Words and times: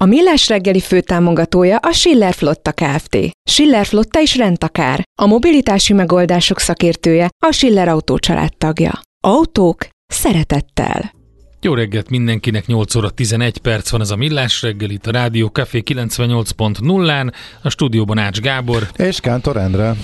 A 0.00 0.04
Millás 0.04 0.48
reggeli 0.48 0.80
főtámogatója 0.80 1.76
a 1.76 1.92
Schiller 1.92 2.34
Flotta 2.34 2.72
Kft. 2.72 3.18
Schiller 3.50 3.86
Flotta 3.86 4.20
is 4.20 4.36
rendtakár. 4.36 5.02
A 5.22 5.26
mobilitási 5.26 5.92
megoldások 5.92 6.58
szakértője 6.58 7.28
a 7.46 7.52
Schiller 7.52 7.88
Autó 7.88 8.18
tagja. 8.58 9.00
Autók 9.20 9.88
szeretettel. 10.06 11.12
Jó 11.60 11.74
reggelt 11.74 12.10
mindenkinek, 12.10 12.66
8 12.66 12.94
óra 12.94 13.10
11 13.10 13.58
perc 13.58 13.90
van 13.90 14.00
ez 14.00 14.10
a 14.10 14.16
Millás 14.16 14.62
reggel, 14.62 14.90
itt 14.90 15.06
a 15.06 15.10
Rádió 15.10 15.48
Café 15.48 15.82
98.0-án, 15.86 17.32
a 17.62 17.68
stúdióban 17.68 18.18
Ács 18.18 18.40
Gábor. 18.40 18.88
És 18.96 19.20
Kántor 19.20 19.56
Endre. 19.56 19.96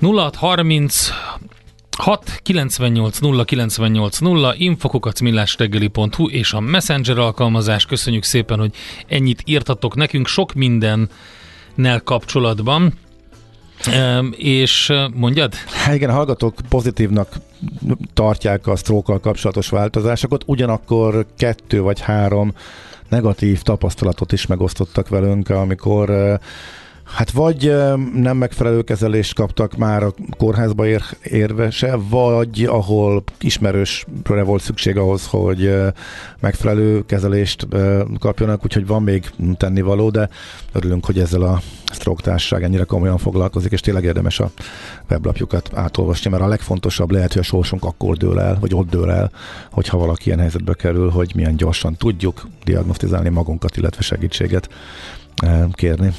0630 0.00 1.08
6 1.98 2.40
98 2.42 3.18
0 3.18 3.44
98 3.44 4.18
0 4.18 4.54
infokukacmillásreggeli.hu 4.56 6.28
és 6.28 6.52
a 6.52 6.60
Messenger 6.60 7.18
alkalmazás. 7.18 7.86
Köszönjük 7.86 8.24
szépen, 8.24 8.58
hogy 8.58 8.74
ennyit 9.06 9.42
írtatok 9.44 9.94
nekünk 9.94 10.26
sok 10.26 10.52
mindennel 10.52 12.00
kapcsolatban. 12.04 12.92
Um, 13.86 14.34
és 14.36 14.92
mondjad? 15.14 15.54
Hát 15.54 15.94
igen, 15.94 16.10
a 16.10 16.12
hallgatók 16.12 16.54
pozitívnak 16.68 17.36
tartják 18.14 18.66
a 18.66 18.76
stroke 18.76 19.18
kapcsolatos 19.18 19.68
változásokat, 19.68 20.42
ugyanakkor 20.46 21.26
kettő 21.36 21.80
vagy 21.80 22.00
három 22.00 22.54
negatív 23.08 23.62
tapasztalatot 23.62 24.32
is 24.32 24.46
megosztottak 24.46 25.08
velünk, 25.08 25.48
amikor 25.48 26.10
uh, 26.10 26.34
Hát 27.14 27.30
vagy 27.30 27.74
nem 28.14 28.36
megfelelő 28.36 28.82
kezelést 28.82 29.34
kaptak 29.34 29.76
már 29.76 30.02
a 30.02 30.14
kórházba 30.38 30.86
ér, 30.86 31.02
érve 31.22 31.70
se, 31.70 31.96
vagy 32.08 32.64
ahol 32.64 33.22
ismerősre 33.40 34.42
volt 34.42 34.62
szükség 34.62 34.96
ahhoz, 34.96 35.26
hogy 35.26 35.74
megfelelő 36.40 37.04
kezelést 37.06 37.66
kapjanak, 38.18 38.64
úgyhogy 38.64 38.86
van 38.86 39.02
még 39.02 39.30
tennivaló, 39.56 40.10
de 40.10 40.28
örülünk, 40.72 41.04
hogy 41.04 41.18
ezzel 41.18 41.42
a 41.42 41.60
stroke 41.92 42.22
társaság 42.22 42.62
ennyire 42.62 42.84
komolyan 42.84 43.18
foglalkozik, 43.18 43.72
és 43.72 43.80
tényleg 43.80 44.04
érdemes 44.04 44.40
a 44.40 44.50
weblapjukat 45.10 45.70
átolvasni, 45.74 46.30
mert 46.30 46.42
a 46.42 46.48
legfontosabb 46.48 47.10
lehet, 47.10 47.32
hogy 47.32 47.40
a 47.40 47.44
sorsunk 47.44 47.84
akkor 47.84 48.16
dől 48.16 48.40
el, 48.40 48.56
vagy 48.60 48.74
ott 48.74 48.90
dől 48.90 49.10
el, 49.10 49.30
hogyha 49.70 49.98
valaki 49.98 50.26
ilyen 50.26 50.38
helyzetbe 50.38 50.74
kerül, 50.74 51.10
hogy 51.10 51.32
milyen 51.34 51.56
gyorsan 51.56 51.94
tudjuk 51.94 52.48
diagnosztizálni 52.64 53.28
magunkat, 53.28 53.76
illetve 53.76 54.02
segítséget 54.02 54.68
kérni. 55.72 56.12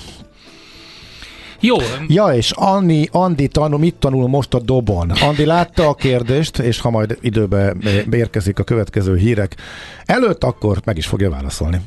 Jó. 1.66 1.75
Ja, 2.08 2.25
és 2.25 2.52
Anni, 2.52 3.08
Andi 3.11 3.47
tanul, 3.47 3.80
mit 3.80 3.95
tanul 3.95 4.28
most 4.28 4.53
a 4.53 4.59
dobon? 4.59 5.09
Andi 5.09 5.45
látta 5.45 5.88
a 5.88 5.94
kérdést, 5.94 6.59
és 6.59 6.80
ha 6.80 6.89
majd 6.89 7.17
időbe 7.22 7.75
érkezik 8.11 8.59
a 8.59 8.64
következő 8.64 9.17
hírek 9.17 9.56
előtt, 10.06 10.44
akkor 10.44 10.78
meg 10.84 10.97
is 10.97 11.06
fogja 11.06 11.30
válaszolni. 11.30 11.81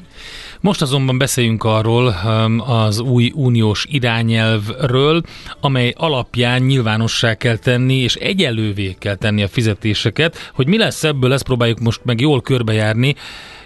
Most 0.60 0.82
azonban 0.82 1.19
beszéljünk 1.19 1.64
arról 1.64 2.14
um, 2.24 2.60
az 2.60 2.98
új 2.98 3.32
uniós 3.34 3.86
irányelvről, 3.91 5.22
amely 5.60 5.94
alapján 5.97 6.62
nyilvánossá 6.62 7.34
kell 7.34 7.56
tenni, 7.56 7.94
és 7.94 8.14
egyelővé 8.14 8.97
kell 8.98 9.14
tenni 9.14 9.42
a 9.42 9.48
fizetéseket. 9.48 10.50
Hogy 10.54 10.66
mi 10.66 10.78
lesz 10.78 11.04
ebből, 11.04 11.32
ezt 11.32 11.44
próbáljuk 11.44 11.80
most 11.80 12.00
meg 12.04 12.20
jól 12.20 12.41
körbejárni. 12.41 13.14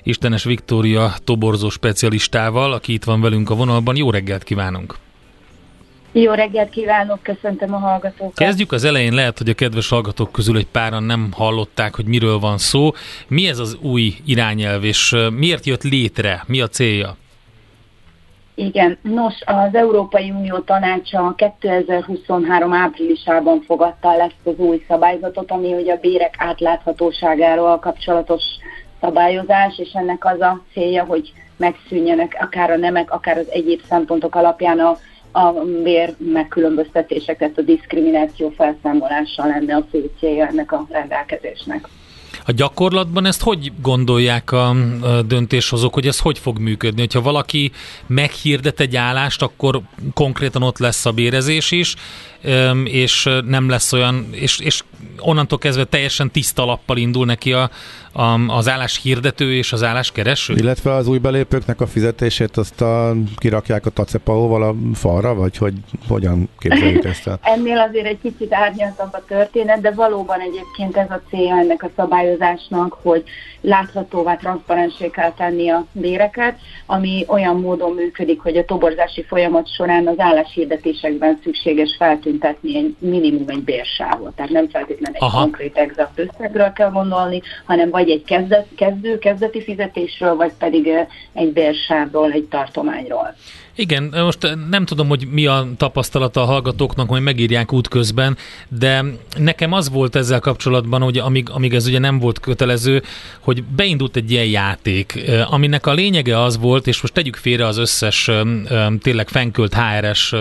Istenes 0.02 0.44
Viktória 0.44 1.14
toborzó 1.24 1.68
specialistával, 1.68 2.72
aki 2.72 2.92
itt 2.92 3.04
van 3.04 3.20
velünk 3.20 3.50
a 3.50 3.54
vonalban. 3.54 3.96
Jó 3.96 4.10
reggelt 4.10 4.42
kívánunk! 4.42 4.94
Jó 6.12 6.32
reggelt 6.32 6.70
kívánok, 6.70 7.22
köszöntöm 7.22 7.74
a 7.74 7.78
hallgatókat. 7.78 8.34
Kezdjük 8.34 8.72
az 8.72 8.84
elején, 8.84 9.12
lehet, 9.12 9.38
hogy 9.38 9.48
a 9.48 9.54
kedves 9.54 9.88
hallgatók 9.88 10.32
közül 10.32 10.56
egy 10.56 10.66
páran 10.66 11.02
nem 11.02 11.28
hallották, 11.32 11.94
hogy 11.94 12.04
miről 12.04 12.38
van 12.38 12.58
szó. 12.58 12.90
Mi 13.28 13.48
ez 13.48 13.58
az 13.58 13.78
új 13.82 14.14
irányelv, 14.26 14.84
és 14.84 15.16
miért 15.36 15.66
jött 15.66 15.82
létre? 15.82 16.44
Mi 16.46 16.60
a 16.60 16.68
célja? 16.68 17.16
Igen, 18.54 18.98
nos, 19.02 19.34
az 19.44 19.74
Európai 19.74 20.30
Unió 20.30 20.58
tanácsa 20.58 21.34
2023 21.36 22.72
áprilisában 22.72 23.62
fogadta 23.66 24.12
el 24.12 24.20
ezt 24.20 24.34
az 24.44 24.58
új 24.58 24.84
szabályzatot, 24.88 25.50
ami 25.50 25.72
ugye 25.72 25.92
a 25.92 26.00
bérek 26.00 26.34
átláthatóságáról 26.38 27.78
kapcsolatos 27.78 28.42
szabályozás, 29.00 29.78
és 29.78 29.92
ennek 29.92 30.24
az 30.24 30.40
a 30.40 30.62
célja, 30.72 31.04
hogy 31.04 31.32
megszűnjenek 31.56 32.36
akár 32.40 32.70
a 32.70 32.76
nemek, 32.76 33.10
akár 33.12 33.38
az 33.38 33.50
egyéb 33.50 33.80
szempontok 33.88 34.34
alapján 34.34 34.78
a 34.78 34.96
a 35.32 35.52
bér 35.82 36.14
megkülönböztetéseket, 36.18 37.58
a 37.58 37.62
diszkrimináció 37.62 38.52
felszámolása 38.56 39.46
lenne 39.46 39.76
a 39.76 39.86
fő 39.90 40.10
célja 40.18 40.46
ennek 40.46 40.72
a 40.72 40.86
rendelkezésnek. 40.90 41.88
A 42.46 42.52
gyakorlatban 42.52 43.26
ezt 43.26 43.42
hogy 43.42 43.72
gondolják 43.82 44.52
a 44.52 44.76
döntéshozók, 45.26 45.94
hogy 45.94 46.06
ez 46.06 46.18
hogy 46.18 46.38
fog 46.38 46.58
működni? 46.58 47.00
Hogyha 47.00 47.20
valaki 47.20 47.70
meghirdet 48.06 48.80
egy 48.80 48.96
állást, 48.96 49.42
akkor 49.42 49.80
konkrétan 50.14 50.62
ott 50.62 50.78
lesz 50.78 51.06
a 51.06 51.10
bérezés 51.10 51.70
is, 51.70 51.94
és 52.84 53.28
nem 53.46 53.68
lesz 53.68 53.92
olyan, 53.92 54.28
és, 54.30 54.58
és 54.58 54.82
onnantól 55.18 55.58
kezdve 55.58 55.84
teljesen 55.84 56.30
tiszta 56.30 56.64
lappal 56.64 56.96
indul 56.96 57.26
neki 57.26 57.52
a, 57.52 57.70
a, 58.12 58.22
az 58.48 58.68
állás 58.68 59.00
hirdető 59.02 59.54
és 59.54 59.72
az 59.72 59.82
állás 59.82 60.12
kereső? 60.12 60.54
Illetve 60.54 60.94
az 60.94 61.06
új 61.06 61.18
belépőknek 61.18 61.80
a 61.80 61.86
fizetését 61.86 62.56
azt 62.56 62.80
a, 62.80 63.14
kirakják 63.36 63.86
a 63.86 63.90
tacepaóval 63.90 64.62
a 64.62 64.74
falra, 64.94 65.34
vagy 65.34 65.56
hogy 65.56 65.72
hogyan 66.08 66.48
képzeljük 66.58 67.04
ezt 67.04 67.26
el? 67.26 67.38
Ennél 67.54 67.78
azért 67.78 68.06
egy 68.06 68.18
kicsit 68.22 68.52
árnyaltabb 68.52 69.12
a 69.12 69.24
történet, 69.26 69.80
de 69.80 69.90
valóban 69.90 70.40
egyébként 70.40 70.96
ez 70.96 71.10
a 71.10 71.20
célja 71.28 71.58
ennek 71.58 71.82
a 71.82 71.90
szabályozásnak, 71.96 72.98
hogy 73.02 73.24
láthatóvá, 73.60 74.36
transzparensé 74.36 75.10
kell 75.10 75.32
tenni 75.32 75.68
a 75.68 75.86
béreket, 75.92 76.58
ami 76.86 77.24
olyan 77.28 77.60
módon 77.60 77.94
működik, 77.94 78.40
hogy 78.40 78.56
a 78.56 78.64
toborzási 78.64 79.24
folyamat 79.24 79.74
során 79.74 80.06
az 80.06 80.18
álláshirdetésekben 80.18 81.38
szükséges 81.42 81.96
feltüntetni 82.30 82.76
egy 82.76 82.96
minimum 82.98 83.48
egy 83.48 83.62
bérsávot. 83.62 84.34
Tehát 84.34 84.50
nem 84.50 84.68
feltétlenül 84.68 85.16
egy 85.16 85.22
Aha. 85.22 85.40
konkrét 85.40 85.76
exakt 85.76 86.18
összegről 86.18 86.72
kell 86.72 86.90
gondolni, 86.90 87.42
hanem 87.64 87.90
vagy 87.90 88.10
egy 88.10 88.24
kezdet, 88.24 88.66
kezdő, 88.76 89.18
kezdeti 89.18 89.62
fizetésről, 89.62 90.34
vagy 90.34 90.52
pedig 90.58 90.90
egy 91.32 91.52
bérsávról, 91.52 92.32
egy 92.32 92.44
tartományról. 92.44 93.34
Igen, 93.80 94.14
most 94.24 94.56
nem 94.70 94.84
tudom, 94.84 95.08
hogy 95.08 95.26
mi 95.30 95.46
a 95.46 95.68
tapasztalata 95.76 96.42
a 96.42 96.44
hallgatóknak, 96.44 97.08
majd 97.08 97.22
megírják 97.22 97.72
útközben, 97.72 98.36
de 98.68 99.04
nekem 99.38 99.72
az 99.72 99.90
volt 99.90 100.16
ezzel 100.16 100.40
kapcsolatban, 100.40 101.02
hogy 101.02 101.18
amíg, 101.18 101.50
amíg 101.50 101.74
ez 101.74 101.86
ugye 101.86 101.98
nem 101.98 102.18
volt 102.18 102.40
kötelező, 102.40 103.02
hogy 103.40 103.64
beindult 103.64 104.16
egy 104.16 104.30
ilyen 104.30 104.46
játék, 104.46 105.30
aminek 105.50 105.86
a 105.86 105.92
lényege 105.92 106.42
az 106.42 106.58
volt, 106.58 106.86
és 106.86 107.00
most 107.00 107.12
tegyük 107.12 107.36
félre 107.36 107.66
az 107.66 107.76
összes 107.76 108.30
tényleg 109.02 109.28
fenkölt 109.28 109.74
HRS 109.74 110.34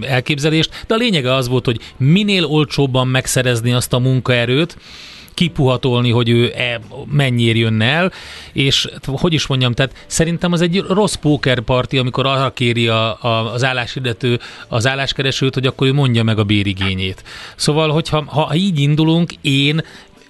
elképzelést, 0.00 0.84
de 0.86 0.94
a 0.94 0.98
lényege 0.98 1.34
az 1.34 1.48
volt, 1.48 1.64
hogy 1.64 1.80
minél 1.96 2.44
olcsóbban 2.44 3.08
megszerezni 3.08 3.72
azt 3.72 3.92
a 3.92 3.98
munkaerőt, 3.98 4.76
kipuhatolni, 5.36 6.10
hogy 6.10 6.28
ő 6.28 6.52
e, 6.56 6.80
mennyiért 7.10 7.56
jönne 7.56 7.84
el, 7.84 8.12
és 8.52 8.88
hogy 9.04 9.32
is 9.32 9.46
mondjam, 9.46 9.72
tehát 9.72 10.04
szerintem 10.06 10.52
az 10.52 10.60
egy 10.60 10.84
rossz 10.88 11.14
pókerparti, 11.14 11.98
amikor 11.98 12.26
arra 12.26 12.50
kéri 12.50 12.88
a, 12.88 13.22
a, 13.22 13.52
az 13.52 13.64
állásidető 13.64 14.40
az 14.68 14.86
álláskeresőt, 14.86 15.54
hogy 15.54 15.66
akkor 15.66 15.86
ő 15.86 15.92
mondja 15.92 16.22
meg 16.22 16.38
a 16.38 16.44
bérigényét. 16.44 17.24
Szóval, 17.56 17.90
hogyha 17.90 18.24
ha 18.26 18.54
így 18.54 18.78
indulunk, 18.78 19.32
én 19.40 19.82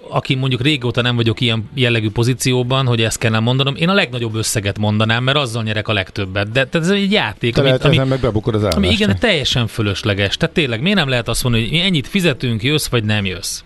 aki 0.08 0.34
mondjuk 0.34 0.62
régóta 0.62 1.02
nem 1.02 1.16
vagyok 1.16 1.40
ilyen 1.40 1.70
jellegű 1.74 2.10
pozícióban, 2.10 2.86
hogy 2.86 3.02
ezt 3.02 3.18
kellene 3.18 3.40
mondanom, 3.40 3.74
én 3.74 3.88
a 3.88 3.94
legnagyobb 3.94 4.34
összeget 4.34 4.78
mondanám, 4.78 5.24
mert 5.24 5.36
azzal 5.36 5.62
nyerek 5.62 5.88
a 5.88 5.92
legtöbbet. 5.92 6.52
De 6.52 6.66
tehát 6.66 6.88
ez 6.88 6.94
egy 6.94 7.12
játék, 7.12 7.54
Te 7.54 7.60
amit, 7.60 7.84
ami, 7.84 7.96
meg 7.96 8.24
az 8.24 8.64
ami 8.64 8.88
igen, 8.88 9.18
teljesen 9.18 9.66
fölösleges. 9.66 10.36
Tehát 10.36 10.54
tényleg, 10.54 10.80
miért 10.80 10.98
nem 10.98 11.08
lehet 11.08 11.28
azt 11.28 11.42
mondani, 11.42 11.68
hogy 11.68 11.78
ennyit 11.78 12.06
fizetünk, 12.06 12.62
jössz 12.62 12.88
vagy 12.88 13.04
nem 13.04 13.24
jössz? 13.24 13.60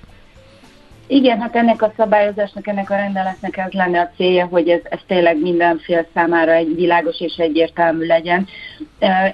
Igen, 1.12 1.40
hát 1.40 1.56
ennek 1.56 1.82
a 1.82 1.92
szabályozásnak, 1.96 2.66
ennek 2.66 2.90
a 2.90 2.96
rendeletnek 2.96 3.56
ez 3.56 3.72
lenne 3.72 4.00
a 4.00 4.10
célja, 4.16 4.46
hogy 4.46 4.68
ez, 4.68 4.80
ez 4.84 4.98
tényleg 5.06 5.40
mindenfél 5.40 6.06
számára 6.14 6.52
egy 6.52 6.74
világos 6.74 7.20
és 7.20 7.34
egyértelmű 7.36 8.06
legyen. 8.06 8.46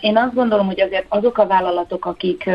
Én 0.00 0.16
azt 0.16 0.34
gondolom, 0.34 0.66
hogy 0.66 0.80
azért 0.80 1.04
azok 1.08 1.38
a 1.38 1.46
vállalatok, 1.46 2.04
akik, 2.06 2.50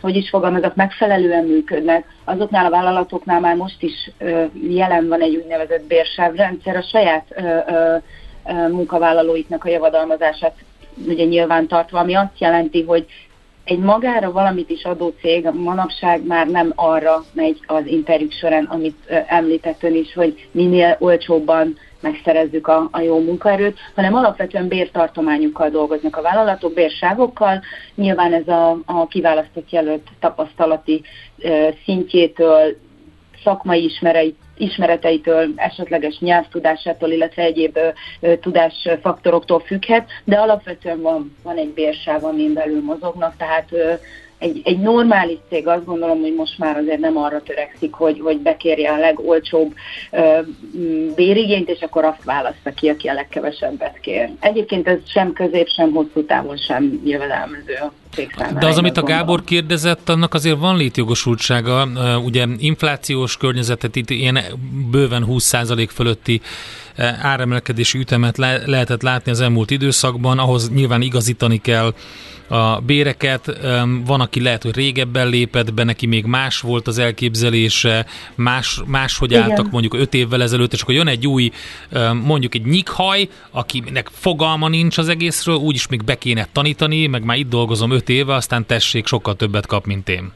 hogy 0.00 0.16
is 0.16 0.28
fogalmazok, 0.28 0.74
megfelelően 0.74 1.44
működnek, 1.44 2.04
azoknál 2.24 2.66
a 2.66 2.70
vállalatoknál 2.70 3.40
már 3.40 3.56
most 3.56 3.82
is 3.82 4.10
jelen 4.68 5.08
van 5.08 5.20
egy 5.20 5.36
úgynevezett 5.36 5.86
bérsávrendszer, 5.86 6.76
a 6.76 6.82
saját 6.82 7.42
munkavállalóiknak 8.70 9.64
a 9.64 9.68
javadalmazását 9.68 10.54
ugye 11.06 11.24
nyilván 11.24 11.66
tartva, 11.66 11.98
ami 11.98 12.14
azt 12.14 12.38
jelenti, 12.38 12.82
hogy 12.82 13.06
egy 13.64 13.78
magára 13.78 14.32
valamit 14.32 14.70
is 14.70 14.84
adó 14.84 15.14
cég 15.20 15.48
manapság 15.52 16.26
már 16.26 16.46
nem 16.48 16.72
arra 16.74 17.24
megy 17.32 17.60
az 17.66 17.86
interjúk 17.86 18.32
során, 18.32 18.64
amit 18.64 19.24
említett 19.26 19.82
ön 19.82 19.94
is, 19.94 20.14
hogy 20.14 20.48
minél 20.50 20.96
olcsóbban 20.98 21.76
megszerezzük 22.00 22.66
a, 22.66 22.88
a 22.90 23.00
jó 23.00 23.20
munkaerőt, 23.20 23.78
hanem 23.94 24.14
alapvetően 24.14 24.68
bértartományukkal 24.68 25.70
dolgoznak 25.70 26.16
a 26.16 26.22
vállalatok, 26.22 26.74
bérságokkal. 26.74 27.62
Nyilván 27.94 28.32
ez 28.32 28.48
a, 28.48 28.78
a 28.84 29.06
kiválasztott 29.06 29.70
jelölt 29.70 30.08
tapasztalati 30.20 31.02
ö, 31.38 31.68
szintjétől, 31.84 32.76
szakmai 33.44 33.84
ismereit, 33.84 34.36
ismereteitől, 34.56 35.52
esetleges 35.56 36.18
nyelvtudásától, 36.18 37.10
illetve 37.10 37.42
egyéb 37.42 37.78
tudásfaktoroktól 38.40 39.60
függhet, 39.60 40.08
de 40.24 40.36
alapvetően 40.36 41.00
van, 41.00 41.36
van 41.42 41.56
egy 41.56 41.72
bérsáv, 41.72 42.24
amin 42.24 42.52
belül 42.52 42.82
mozognak, 42.82 43.36
tehát 43.36 43.70
egy, 44.42 44.60
egy 44.64 44.78
normális 44.78 45.38
cég 45.48 45.66
azt 45.66 45.84
gondolom, 45.84 46.20
hogy 46.20 46.34
most 46.34 46.58
már 46.58 46.76
azért 46.76 46.98
nem 46.98 47.16
arra 47.16 47.42
törekszik, 47.42 47.92
hogy, 47.92 48.20
hogy 48.20 48.38
bekérje 48.38 48.92
a 48.92 48.98
legolcsóbb 48.98 49.74
ö, 50.10 50.38
bérigényt, 51.14 51.68
és 51.68 51.80
akkor 51.80 52.04
azt 52.04 52.24
választa 52.24 52.70
ki, 52.70 52.88
aki 52.88 53.08
a 53.08 53.12
legkevesebbet 53.12 54.00
kér. 54.00 54.30
Egyébként 54.40 54.88
ez 54.88 54.98
sem 55.06 55.32
közép, 55.32 55.68
sem 55.68 55.92
hosszú 55.92 56.24
távon 56.26 56.56
sem 56.56 57.00
jövedelmező 57.04 57.74
a 57.74 57.92
de 58.60 58.66
az, 58.66 58.78
amit 58.78 58.96
a 58.96 59.02
Gábor 59.02 59.44
kérdezett, 59.44 60.08
annak 60.08 60.34
azért 60.34 60.58
van 60.58 60.76
létjogosultsága. 60.76 61.88
Ugye 62.24 62.46
inflációs 62.58 63.36
környezetet 63.36 63.96
itt 63.96 64.10
ilyen 64.10 64.38
bőven 64.90 65.24
20% 65.28 65.88
fölötti 65.92 66.40
áremelkedési 67.22 67.98
ütemet 67.98 68.38
le- 68.38 68.62
lehetett 68.66 69.02
látni 69.02 69.30
az 69.30 69.40
elmúlt 69.40 69.70
időszakban, 69.70 70.38
ahhoz 70.38 70.70
nyilván 70.70 71.02
igazítani 71.02 71.60
kell 71.60 71.94
a 72.52 72.80
béreket. 72.86 73.58
Van, 74.06 74.20
aki 74.20 74.42
lehet, 74.42 74.62
hogy 74.62 74.74
régebben 74.74 75.28
lépett 75.28 75.74
be, 75.74 75.84
neki 75.84 76.06
még 76.06 76.24
más 76.24 76.60
volt 76.60 76.86
az 76.86 76.98
elképzelése, 76.98 78.06
más, 78.34 78.80
máshogy 78.86 79.30
Igen. 79.30 79.42
álltak 79.42 79.70
mondjuk 79.70 79.94
öt 79.94 80.14
évvel 80.14 80.42
ezelőtt, 80.42 80.72
és 80.72 80.82
akkor 80.82 80.94
jön 80.94 81.06
egy 81.06 81.26
új, 81.26 81.50
mondjuk 82.24 82.54
egy 82.54 82.64
nyikhaj, 82.64 83.28
akinek 83.50 84.08
fogalma 84.12 84.68
nincs 84.68 84.98
az 84.98 85.08
egészről, 85.08 85.56
úgyis 85.56 85.88
még 85.88 86.04
be 86.04 86.18
kéne 86.18 86.46
tanítani, 86.52 87.06
meg 87.06 87.24
már 87.24 87.36
itt 87.36 87.48
dolgozom 87.48 87.90
öt 87.90 88.08
éve, 88.08 88.34
aztán 88.34 88.66
tessék, 88.66 89.06
sokkal 89.06 89.36
többet 89.36 89.66
kap, 89.66 89.86
mint 89.86 90.08
én. 90.08 90.32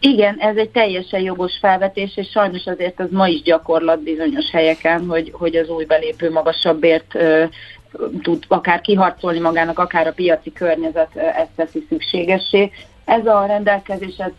Igen, 0.00 0.36
ez 0.38 0.56
egy 0.56 0.68
teljesen 0.68 1.20
jogos 1.20 1.52
felvetés, 1.60 2.16
és 2.16 2.28
sajnos 2.30 2.64
azért 2.64 3.00
az 3.00 3.08
ma 3.10 3.28
is 3.28 3.42
gyakorlat 3.42 4.02
bizonyos 4.02 4.50
helyeken, 4.52 5.06
hogy, 5.06 5.30
hogy 5.32 5.56
az 5.56 5.68
új 5.68 5.84
belépő 5.84 6.30
magasabbért 6.30 7.16
tud 8.22 8.44
akár 8.48 8.80
kiharcolni 8.80 9.38
magának, 9.38 9.78
akár 9.78 10.06
a 10.06 10.12
piaci 10.12 10.52
környezet 10.52 11.16
ezt 11.16 11.50
teszi 11.56 11.86
szükségessé. 11.88 12.70
Ez 13.04 13.26
a 13.26 13.46
rendelkezés, 13.46 14.16
ez 14.16 14.30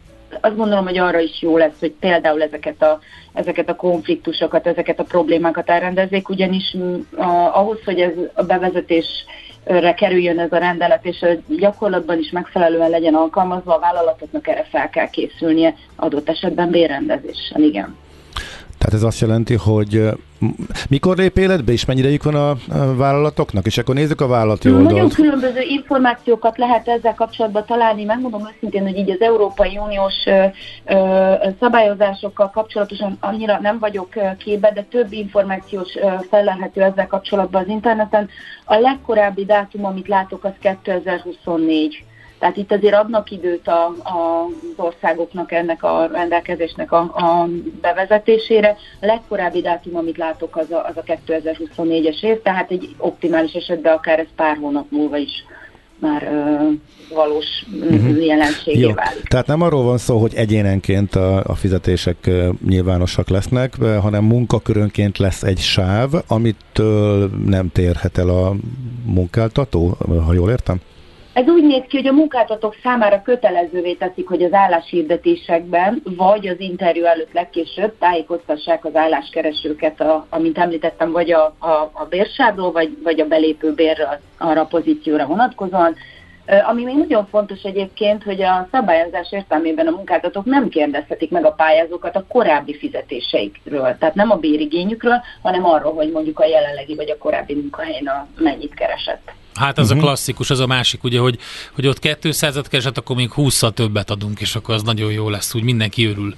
azt 0.42 0.56
gondolom, 0.56 0.86
hogy 0.86 0.98
arra 0.98 1.20
is 1.20 1.42
jó 1.42 1.58
lesz, 1.58 1.80
hogy 1.80 1.92
például 2.00 2.42
ezeket 2.44 2.82
a, 2.82 3.00
ezeket 3.34 3.70
a 3.70 3.76
konfliktusokat, 3.76 4.68
ezeket 4.68 5.00
a 5.00 5.04
problémákat 5.04 5.70
elrendezzék, 5.70 6.30
ugyanis 6.30 6.76
a, 7.18 7.58
ahhoz, 7.58 7.78
hogy 7.86 8.00
ez 8.00 8.14
a 8.34 8.44
bevezetésre 8.44 9.94
kerüljön 9.96 10.40
ez 10.40 10.52
a 10.52 10.58
rendelet, 10.58 11.06
és 11.06 11.26
gyakorlatban 11.48 12.20
is 12.20 12.32
megfelelően 12.32 12.90
legyen 12.90 13.16
alkalmazva, 13.16 13.76
a 13.76 13.80
vállalatoknak 13.80 14.48
erre 14.48 14.64
fel 14.64 14.90
kell 14.90 15.10
készülnie 15.10 15.76
adott 15.96 16.30
esetben 16.30 16.70
bérrendezéssel, 16.70 17.62
igen. 17.62 17.98
Tehát 18.82 18.96
ez 18.96 19.04
azt 19.04 19.20
jelenti, 19.20 19.56
hogy 19.56 20.10
mikor 20.90 21.18
lép 21.18 21.38
életbe, 21.38 21.72
és 21.72 21.86
mennyire 21.86 22.18
van 22.24 22.36
a 22.36 22.56
vállalatoknak? 22.96 23.66
És 23.66 23.78
akkor 23.78 23.96
nézzük 23.96 24.22
a 24.22 24.28
vállalati 24.28 24.70
oldalt. 24.70 24.90
Nagyon 24.90 25.10
különböző 25.10 25.62
információkat 25.62 26.58
lehet 26.58 26.88
ezzel 26.88 27.14
kapcsolatban 27.14 27.66
találni. 27.66 28.04
Megmondom 28.04 28.48
őszintén, 28.56 28.82
hogy 28.82 28.98
így 28.98 29.10
az 29.10 29.22
Európai 29.22 29.78
Uniós 29.78 30.14
szabályozásokkal 31.60 32.50
kapcsolatosan 32.50 33.18
annyira 33.20 33.60
nem 33.62 33.80
vagyok 33.80 34.10
képbe, 34.38 34.72
de 34.72 34.86
több 34.90 35.12
információs 35.12 35.90
felelhető 36.30 36.82
ezzel 36.82 37.08
kapcsolatban 37.08 37.62
az 37.62 37.68
interneten. 37.68 38.30
A 38.66 38.76
legkorábbi 38.76 39.46
dátum, 39.46 39.86
amit 39.86 40.08
látok, 40.08 40.44
az 40.44 40.54
2024. 40.84 42.04
Tehát 42.42 42.58
itt 42.58 42.72
azért 42.72 42.94
adnak 42.94 43.32
időt 43.32 43.68
a, 43.68 43.86
a, 43.88 44.46
az 44.78 44.86
országoknak 44.86 45.52
ennek 45.52 45.84
a 45.84 46.10
rendelkezésnek 46.12 46.92
a, 46.92 47.00
a 47.00 47.50
bevezetésére. 47.82 48.76
A 49.02 49.06
legkorábbi 49.06 49.62
dátum, 49.62 49.96
amit 49.96 50.18
látok, 50.18 50.56
az 50.56 50.72
a, 50.72 50.86
az 50.86 50.98
a 50.98 51.04
2024-es 51.28 52.24
év, 52.24 52.42
tehát 52.42 52.72
egy 52.72 52.96
optimális 52.98 53.54
esetben 53.54 53.94
akár 53.94 54.20
ez 54.20 54.26
pár 54.36 54.58
hónap 54.58 54.86
múlva 54.90 55.18
is 55.18 55.32
már 56.00 56.24
ö, 56.24 56.70
valós 57.16 57.46
uh-huh. 57.82 58.26
jelenségé 58.26 58.80
Jó. 58.80 58.94
válik. 58.94 59.24
Tehát 59.24 59.48
nem 59.48 59.62
arról 59.62 59.84
van 59.84 59.98
szó, 59.98 60.18
hogy 60.18 60.36
egyénenként 60.36 61.16
a, 61.16 61.44
a 61.44 61.56
fizetések 61.56 62.30
nyilvánosak 62.68 63.30
lesznek, 63.30 63.76
hanem 64.02 64.24
munkakörönként 64.24 65.18
lesz 65.18 65.44
egy 65.44 65.60
sáv, 65.60 66.10
amitől 66.28 67.30
nem 67.46 67.70
térhet 67.72 68.18
el 68.18 68.30
a 68.30 68.56
munkáltató, 69.06 69.98
ha 70.26 70.34
jól 70.34 70.50
értem? 70.50 70.82
Ez 71.42 71.48
úgy 71.48 71.64
néz 71.64 71.84
ki, 71.88 71.98
hogy 71.98 72.08
a 72.08 72.12
munkáltatók 72.12 72.76
számára 72.84 73.22
kötelezővé 73.22 73.94
teszik, 73.94 74.28
hogy 74.28 74.44
az 74.44 74.54
álláshirdetésekben, 74.54 76.02
vagy 76.04 76.48
az 76.48 76.60
interjú 76.60 77.04
előtt 77.04 77.34
legkésőbb 77.34 77.98
tájékoztassák 78.00 78.86
az 78.86 78.96
álláskeresőket, 78.96 80.02
a, 80.02 80.26
amint 80.30 80.58
említettem, 80.58 81.12
vagy 81.12 81.32
a, 81.32 81.56
a, 81.60 81.92
a 81.94 82.06
bérsávról, 82.10 82.72
vagy, 82.72 82.98
vagy 83.04 83.20
a 83.20 83.28
belépő 83.28 83.74
bérről 83.74 84.20
arra 84.38 84.62
a 84.62 84.66
pozícióra 84.66 85.26
vonatkozóan. 85.26 85.96
Ami 86.68 86.84
még 86.84 86.98
nagyon 86.98 87.26
fontos 87.26 87.62
egyébként, 87.64 88.24
hogy 88.24 88.42
a 88.42 88.68
szabályozás 88.72 89.32
értelmében 89.32 89.88
a 89.88 89.96
munkáltatók 89.96 90.46
nem 90.46 90.70
kérdezhetik 90.70 91.32
meg 91.32 91.46
a 91.46 91.52
pályázókat 91.52 92.16
a 92.16 92.26
korábbi 92.28 92.78
fizetéseikről. 92.78 93.96
Tehát 94.00 94.16
nem 94.16 94.32
a 94.32 94.36
bérigényükről, 94.36 95.22
hanem 95.42 95.66
arról, 95.66 95.94
hogy 95.94 96.12
mondjuk 96.12 96.40
a 96.40 96.46
jelenlegi 96.46 96.96
vagy 96.96 97.10
a 97.10 97.18
korábbi 97.18 97.54
munkahelyen 97.56 98.08
a 98.08 98.28
mennyit 98.38 98.74
keresett. 98.74 99.32
Hát 99.56 99.78
ez 99.78 99.84
uh-huh. 99.84 99.92
a 99.92 99.96
mhm. 99.96 100.06
klasszikus, 100.06 100.50
az 100.50 100.60
a 100.60 100.68
másik, 100.68 101.04
ugye, 101.04 101.20
hogy, 101.20 101.38
hogy 101.74 101.88
ott 101.88 101.98
200-at 102.02 102.66
keresett, 102.70 102.98
akkor 102.98 103.16
még 103.16 103.32
20 103.32 103.64
többet 103.74 104.10
adunk, 104.10 104.42
és 104.42 104.56
akkor 104.56 104.76
az 104.76 104.84
nagyon 104.84 105.12
jó 105.12 105.30
lesz, 105.30 105.54
úgy 105.54 105.64
mindenki 105.64 106.06
örül. 106.06 106.34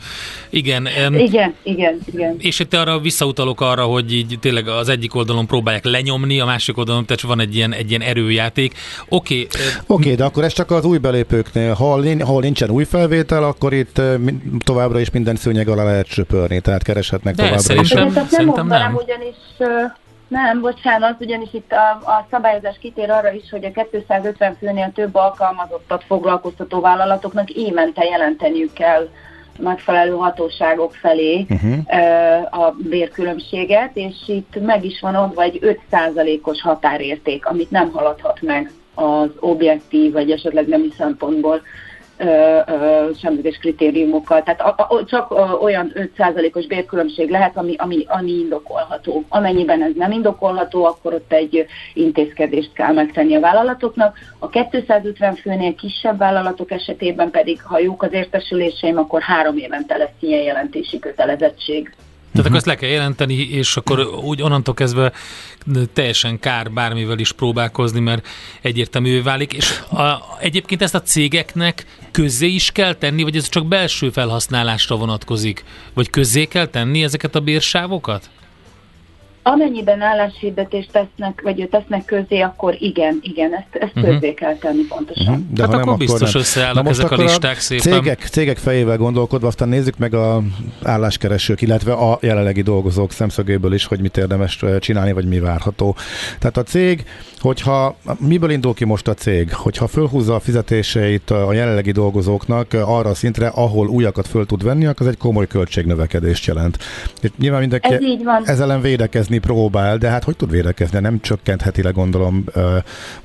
Igen. 0.49 0.87
Um, 1.07 1.15
igen, 1.15 1.55
igen, 1.63 1.99
igen. 2.05 2.35
És 2.39 2.59
itt 2.59 2.73
arra 2.73 2.99
visszautalok 2.99 3.61
arra, 3.61 3.83
hogy 3.83 4.13
így 4.13 4.37
tényleg 4.39 4.67
az 4.67 4.89
egyik 4.89 5.15
oldalon 5.15 5.47
próbálják 5.47 5.85
lenyomni, 5.85 6.39
a 6.39 6.45
másik 6.45 6.77
oldalon, 6.77 7.05
tehát 7.05 7.21
van 7.21 7.39
egy 7.39 7.55
ilyen, 7.55 7.73
egy 7.73 7.89
ilyen 7.89 8.01
erőjáték. 8.01 8.73
Oké. 9.07 9.41
Okay, 9.41 9.61
Oké, 9.87 10.03
okay, 10.03 10.15
de 10.15 10.23
akkor 10.23 10.43
ez 10.43 10.53
csak 10.53 10.71
az 10.71 10.85
új 10.85 10.97
belépőknél. 10.97 11.73
Ha, 11.73 12.25
ha 12.25 12.39
nincsen 12.39 12.69
új 12.69 12.83
felvétel, 12.83 13.43
akkor 13.43 13.73
itt 13.73 14.01
továbbra 14.57 14.99
is 14.99 15.09
minden 15.09 15.35
szőnyeg 15.35 15.67
alá 15.67 15.83
lehet 15.83 16.07
söpörni, 16.07 16.59
tehát 16.59 16.83
kereshetnek 16.83 17.35
de 17.35 17.43
továbbra 17.43 17.63
szerintem, 17.63 18.07
is. 18.07 18.29
Szerintem 18.29 18.67
nem, 18.67 18.79
nem. 18.79 18.95
ugyanis 18.95 19.35
nem, 20.27 20.61
bocsánat, 20.61 21.21
ugyanis 21.21 21.53
itt 21.53 21.71
a, 21.71 21.89
a 21.91 22.27
szabályozás 22.31 22.77
kitér 22.79 23.09
arra 23.09 23.31
is, 23.31 23.49
hogy 23.49 23.65
a 23.65 23.83
250 23.91 24.55
főnél 24.59 24.91
több 24.93 25.15
alkalmazottat 25.15 26.03
foglalkoztató 26.03 26.79
vállalatoknak 26.79 27.49
évente 27.49 28.03
jelenteniük 28.03 28.73
kell 28.73 29.09
megfelelő 29.59 30.11
hatóságok 30.11 30.93
felé 30.93 31.45
uh-huh. 31.49 32.65
a 32.65 32.75
bérkülönbséget, 32.89 33.91
és 33.93 34.15
itt 34.27 34.61
meg 34.61 34.85
is 34.85 34.99
van 34.99 35.15
adva 35.15 35.41
egy 35.41 35.77
5%-os 35.91 36.61
határérték, 36.61 37.45
amit 37.45 37.71
nem 37.71 37.91
haladhat 37.91 38.41
meg 38.41 38.71
az 38.93 39.29
objektív 39.39 40.11
vagy 40.11 40.31
esetleg 40.31 40.67
nemi 40.67 40.89
szempontból 40.97 41.61
semleges 43.21 43.57
kritériumokkal. 43.57 44.43
Tehát 44.43 44.61
a, 44.61 44.75
a, 44.77 45.05
csak 45.05 45.31
a, 45.31 45.57
olyan 45.61 45.91
5%-os 45.95 46.67
bérkülönbség 46.67 47.29
lehet, 47.29 47.57
ami, 47.57 47.75
ami, 47.77 48.05
ami 48.07 48.31
indokolható. 48.31 49.23
Amennyiben 49.29 49.83
ez 49.83 49.91
nem 49.95 50.11
indokolható, 50.11 50.85
akkor 50.85 51.13
ott 51.13 51.33
egy 51.33 51.65
intézkedést 51.93 52.73
kell 52.73 52.93
megtenni 52.93 53.35
a 53.35 53.39
vállalatoknak. 53.39 54.17
A 54.39 54.49
250 54.49 55.35
főnél 55.35 55.75
kisebb 55.75 56.17
vállalatok 56.17 56.71
esetében 56.71 57.29
pedig, 57.29 57.61
ha 57.63 57.79
jók 57.79 58.03
az 58.03 58.13
értesüléseim, 58.13 58.97
akkor 58.97 59.21
három 59.21 59.57
évente 59.57 59.97
lesz 59.97 60.09
ilyen 60.19 60.43
jelentési 60.43 60.99
kötelezettség. 60.99 61.93
Tehát 62.33 62.51
uh-huh. 62.51 62.55
azt 62.55 62.65
le 62.65 62.75
kell 62.75 62.89
jelenteni, 62.89 63.33
és 63.33 63.77
akkor 63.77 63.99
úgy 63.99 64.41
onnantól 64.41 64.73
kezdve 64.73 65.11
teljesen 65.93 66.39
kár 66.39 66.71
bármivel 66.71 67.19
is 67.19 67.31
próbálkozni, 67.31 67.99
mert 67.99 68.27
egyértelművé 68.61 69.19
válik. 69.19 69.53
És 69.53 69.79
a, 69.91 70.17
egyébként 70.39 70.81
ezt 70.81 70.95
a 70.95 71.01
cégeknek 71.01 71.85
közzé 72.11 72.47
is 72.47 72.71
kell 72.71 72.93
tenni, 72.93 73.23
vagy 73.23 73.35
ez 73.35 73.49
csak 73.49 73.67
belső 73.67 74.09
felhasználásra 74.09 74.95
vonatkozik? 74.95 75.63
Vagy 75.93 76.09
közzé 76.09 76.45
kell 76.45 76.67
tenni 76.67 77.03
ezeket 77.03 77.35
a 77.35 77.39
bérsávokat? 77.39 78.29
Amennyiben 79.43 80.01
álláshirdetést 80.01 80.91
tesznek, 80.91 81.41
vagy 81.43 81.67
tesznek 81.71 82.05
közé, 82.05 82.39
akkor 82.39 82.75
igen, 82.79 83.19
igen, 83.21 83.53
ezt, 83.53 83.83
ezt 83.83 83.95
uh-huh. 83.95 84.13
közé 84.13 84.33
kell 84.33 84.55
tenni 84.55 84.81
pontosan. 84.89 85.27
Uh-huh. 85.27 85.45
De 85.53 85.61
hát 85.61 85.71
ha 85.71 85.77
akkor 85.77 85.87
nem, 85.87 85.97
biztos 85.97 86.29
akkor 86.29 86.41
összeállnak 86.41 86.87
ezek 86.87 87.11
a 87.11 87.15
listák 87.15 87.57
a 87.57 87.59
szépen. 87.59 87.91
Cégek, 87.93 88.19
cégek 88.19 88.57
fejével 88.57 88.97
gondolkodva, 88.97 89.47
aztán 89.47 89.69
nézzük 89.69 89.97
meg 89.97 90.13
a 90.13 90.41
álláskeresők, 90.83 91.61
illetve 91.61 91.93
a 91.93 92.17
jelenlegi 92.21 92.61
dolgozók 92.61 93.11
szemszögéből 93.11 93.73
is, 93.73 93.85
hogy 93.85 93.99
mit 93.99 94.17
érdemes 94.17 94.63
csinálni, 94.79 95.11
vagy 95.11 95.25
mi 95.25 95.39
várható. 95.39 95.95
Tehát 96.39 96.57
a 96.57 96.63
cég, 96.63 97.03
hogyha, 97.37 97.95
miből 98.19 98.51
indul 98.51 98.73
ki 98.73 98.85
most 98.85 99.07
a 99.07 99.13
cég? 99.13 99.53
Hogyha 99.53 99.87
fölhúzza 99.87 100.35
a 100.35 100.39
fizetéseit 100.39 101.29
a 101.29 101.53
jelenlegi 101.53 101.91
dolgozóknak 101.91 102.73
arra 102.73 103.09
a 103.09 103.15
szintre, 103.15 103.47
ahol 103.47 103.87
újakat 103.87 104.27
föl 104.27 104.45
tud 104.45 104.63
venni, 104.63 104.85
akkor 104.85 105.05
ez 105.07 105.13
egy 105.13 105.19
komoly 105.19 105.47
költségnövekedést 105.47 106.45
jelent. 106.45 106.77
És 107.21 107.29
nyilván 107.37 107.59
mindenki 107.59 107.93
ez 107.93 108.01
így 108.01 108.23
van. 108.23 108.41
ezzel 108.45 108.63
ellen 108.63 108.81
védekezni 108.81 109.32
próbál, 109.39 109.97
de 109.97 110.09
hát 110.09 110.23
hogy 110.23 110.35
tud 110.35 110.51
védekezni? 110.51 110.99
Nem 110.99 111.19
csökkentheti 111.21 111.83
le 111.83 111.89
gondolom, 111.89 112.43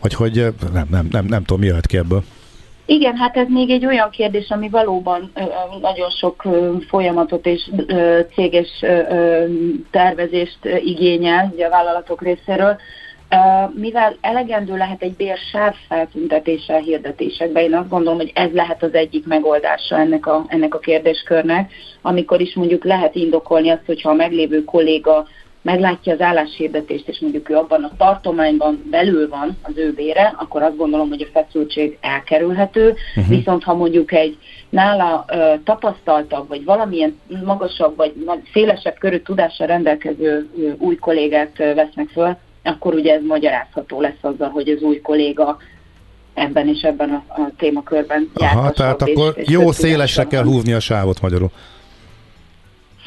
vagy 0.00 0.14
hogy 0.14 0.46
nem, 0.72 0.86
nem, 0.90 1.08
nem, 1.10 1.24
nem 1.24 1.44
tudom, 1.44 1.60
mi 1.60 1.66
jöhet 1.66 1.86
ki 1.86 1.96
ebből. 1.96 2.22
Igen, 2.90 3.16
hát 3.16 3.36
ez 3.36 3.46
még 3.48 3.70
egy 3.70 3.86
olyan 3.86 4.10
kérdés, 4.10 4.50
ami 4.50 4.68
valóban 4.68 5.32
nagyon 5.80 6.10
sok 6.10 6.42
folyamatot 6.88 7.46
és 7.46 7.70
céges 8.34 8.84
tervezést 9.90 10.58
igényel 10.84 11.54
a 11.58 11.68
vállalatok 11.68 12.22
részéről. 12.22 12.76
Mivel 13.74 14.16
elegendő 14.20 14.76
lehet 14.76 15.02
egy 15.02 15.14
bérsáv 15.14 15.74
feltüntetése 15.88 16.74
a 16.74 16.78
hirdetésekben, 16.78 17.62
én 17.62 17.74
azt 17.74 17.88
gondolom, 17.88 18.18
hogy 18.18 18.32
ez 18.34 18.50
lehet 18.52 18.82
az 18.82 18.94
egyik 18.94 19.26
megoldása 19.26 19.98
ennek 19.98 20.26
a, 20.26 20.44
ennek 20.46 20.74
a 20.74 20.78
kérdéskörnek, 20.78 21.72
amikor 22.02 22.40
is 22.40 22.54
mondjuk 22.54 22.84
lehet 22.84 23.14
indokolni 23.14 23.70
azt, 23.70 23.86
hogyha 23.86 24.10
a 24.10 24.14
meglévő 24.14 24.64
kolléga 24.64 25.26
meglátja 25.62 26.12
az 26.12 26.20
álláshirdetést, 26.20 27.08
és 27.08 27.18
mondjuk 27.20 27.50
ő 27.50 27.56
abban 27.56 27.84
a 27.84 27.90
tartományban 27.96 28.86
belül 28.90 29.28
van 29.28 29.56
az 29.62 29.72
ő 29.76 29.92
bére, 29.92 30.34
akkor 30.38 30.62
azt 30.62 30.76
gondolom, 30.76 31.08
hogy 31.08 31.22
a 31.22 31.40
feszültség 31.40 31.98
elkerülhető, 32.00 32.94
uh-huh. 33.16 33.36
viszont 33.36 33.64
ha 33.64 33.74
mondjuk 33.74 34.12
egy 34.12 34.38
nála 34.68 35.24
ö, 35.32 35.52
tapasztaltabb, 35.64 36.48
vagy 36.48 36.64
valamilyen 36.64 37.18
magasabb, 37.44 37.96
vagy 37.96 38.12
szélesebb 38.52 38.98
körű 38.98 39.18
tudással 39.18 39.66
rendelkező 39.66 40.48
ö, 40.58 40.70
új 40.78 40.96
kollégát 40.96 41.60
ö, 41.60 41.74
vesznek 41.74 42.08
föl, 42.08 42.36
akkor 42.62 42.94
ugye 42.94 43.14
ez 43.14 43.22
magyarázható 43.22 44.00
lesz 44.00 44.18
azzal, 44.20 44.48
hogy 44.48 44.68
az 44.68 44.82
új 44.82 45.00
kolléga 45.00 45.56
ebben 46.34 46.68
és 46.68 46.80
ebben 46.82 47.10
a, 47.10 47.24
a 47.28 47.50
témakörben 47.56 48.30
Aha, 48.34 48.70
tehát 48.70 49.02
és, 49.06 49.14
akkor 49.14 49.32
és 49.36 49.48
jó 49.48 49.72
szélesre 49.72 50.24
kell 50.24 50.44
húzni 50.44 50.72
a 50.72 50.80
sávot 50.80 51.20
magyarul. 51.20 51.50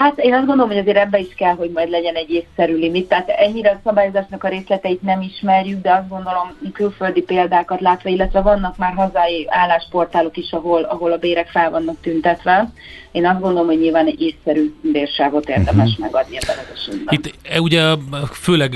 Hát 0.02 0.18
én 0.18 0.34
azt 0.34 0.46
gondolom, 0.46 0.72
hogy 0.72 0.80
azért 0.80 0.98
ebbe 0.98 1.20
is 1.20 1.34
kell, 1.36 1.56
hogy 1.56 1.72
majd 1.74 1.90
legyen 1.90 2.16
egy 2.16 2.30
észszerű 2.30 2.76
limit. 2.76 3.08
Tehát 3.08 3.30
ennyire 3.30 3.70
a 3.70 3.80
szabályozásnak 3.84 4.44
a 4.44 4.48
részleteit 4.48 5.02
nem 5.02 5.22
ismerjük, 5.22 5.82
de 5.82 5.94
azt 5.94 6.10
gondolom 6.10 6.58
külföldi 6.74 7.22
példákat 7.22 7.82
látva, 7.82 8.10
illetve 8.10 8.42
vannak 8.42 8.78
már 8.78 8.94
hazai 8.94 9.46
állásportálok 9.50 10.38
is, 10.38 10.52
ahol, 10.52 10.84
ahol 10.84 11.12
a 11.12 11.18
bérek 11.18 11.48
fel 11.48 11.70
vannak 11.70 12.02
tüntetve. 12.02 12.72
Én 13.12 13.26
azt 13.26 13.40
gondolom, 13.40 13.66
hogy 13.66 13.80
nyilván 13.80 14.08
egy 14.08 14.22
észszerű 14.22 14.74
bérsávot 14.82 15.50
érdemes 15.50 15.90
uh-huh. 15.90 16.06
megadni 16.06 16.38
ebben 16.42 16.56
az 16.58 16.72
esetben. 16.76 17.14
Itt 17.14 17.34
e, 17.44 17.62
ugye 17.62 17.96
főleg 18.32 18.76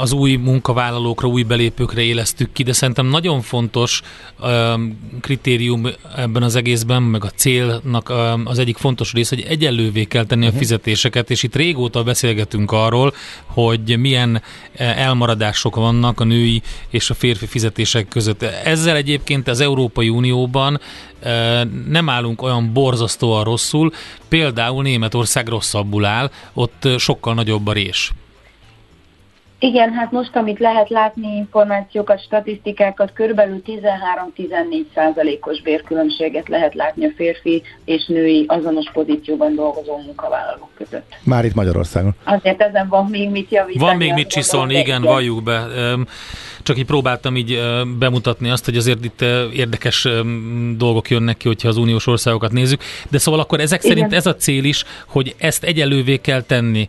az 0.00 0.12
új 0.12 0.36
munkavállalókra, 0.36 1.28
új 1.28 1.42
belépőkre 1.42 2.00
élesztük 2.00 2.52
ki, 2.52 2.62
de 2.62 2.72
szerintem 2.72 3.06
nagyon 3.06 3.40
fontos 3.40 4.02
um, 4.40 4.98
kritérium 5.20 5.86
ebben 6.16 6.42
az 6.42 6.56
egészben, 6.56 7.02
meg 7.02 7.24
a 7.24 7.28
célnak 7.28 8.08
um, 8.08 8.42
az 8.44 8.58
egyik 8.58 8.76
fontos 8.76 9.12
rész, 9.12 9.28
hogy 9.28 9.44
egyenlővé 9.48 10.04
kell 10.04 10.24
tenni 10.24 10.44
uh-huh. 10.44 10.56
a 10.56 10.58
fizetéseket, 10.66 11.30
és 11.30 11.42
itt 11.42 11.54
régóta 11.56 12.02
beszélgetünk 12.02 12.72
arról, 12.72 13.14
hogy 13.44 13.98
milyen 13.98 14.42
elmaradások 14.76 15.76
vannak 15.76 16.20
a 16.20 16.24
női 16.24 16.62
és 16.90 17.10
a 17.10 17.14
férfi 17.14 17.46
fizetések 17.46 18.08
között. 18.08 18.42
Ezzel 18.42 18.96
egyébként 18.96 19.48
az 19.48 19.60
Európai 19.60 20.08
Unióban 20.08 20.80
nem 21.88 22.08
állunk 22.08 22.42
olyan 22.42 22.72
borzasztóan 22.72 23.44
rosszul, 23.44 23.92
például 24.28 24.82
Németország 24.82 25.48
rosszabbul 25.48 26.04
áll, 26.04 26.30
ott 26.54 26.88
sokkal 26.98 27.34
nagyobb 27.34 27.66
a 27.66 27.72
rés. 27.72 28.12
Igen, 29.58 29.92
hát 29.92 30.12
most, 30.12 30.36
amit 30.36 30.58
lehet 30.58 30.88
látni, 30.88 31.36
információkat, 31.36 32.22
statisztikákat, 32.22 33.12
körülbelül 33.12 33.62
13-14 33.66 34.84
százalékos 34.94 35.62
bérkülönbséget 35.62 36.48
lehet 36.48 36.74
látni 36.74 37.04
a 37.04 37.10
férfi 37.16 37.62
és 37.84 38.06
női 38.06 38.44
azonos 38.48 38.90
pozícióban 38.92 39.54
dolgozó 39.54 39.96
munkavállalók 39.96 40.70
között. 40.76 41.14
Már 41.22 41.44
itt 41.44 41.54
Magyarországon. 41.54 42.14
Azért 42.24 42.62
ezen 42.62 42.88
van 42.88 43.06
még 43.06 43.30
mit 43.30 43.50
javítani. 43.50 43.84
Van 43.84 43.96
még 43.96 44.12
mit 44.12 44.28
csiszolni, 44.28 44.74
igen, 44.74 45.02
valljuk 45.02 45.42
be. 45.42 45.66
Csak 46.62 46.78
így 46.78 46.84
próbáltam 46.84 47.36
így 47.36 47.60
bemutatni 47.98 48.50
azt, 48.50 48.64
hogy 48.64 48.76
azért 48.76 49.04
itt 49.04 49.20
érdekes 49.52 50.08
dolgok 50.76 51.10
jönnek 51.10 51.36
ki, 51.36 51.46
hogyha 51.46 51.68
az 51.68 51.76
uniós 51.76 52.06
országokat 52.06 52.52
nézzük. 52.52 52.82
De 53.10 53.18
szóval 53.18 53.40
akkor 53.40 53.60
ezek 53.60 53.84
Igen. 53.84 53.96
szerint 53.96 54.14
ez 54.14 54.26
a 54.26 54.34
cél 54.34 54.64
is, 54.64 54.84
hogy 55.06 55.34
ezt 55.38 55.64
egyelővé 55.64 56.16
kell 56.16 56.42
tenni. 56.42 56.88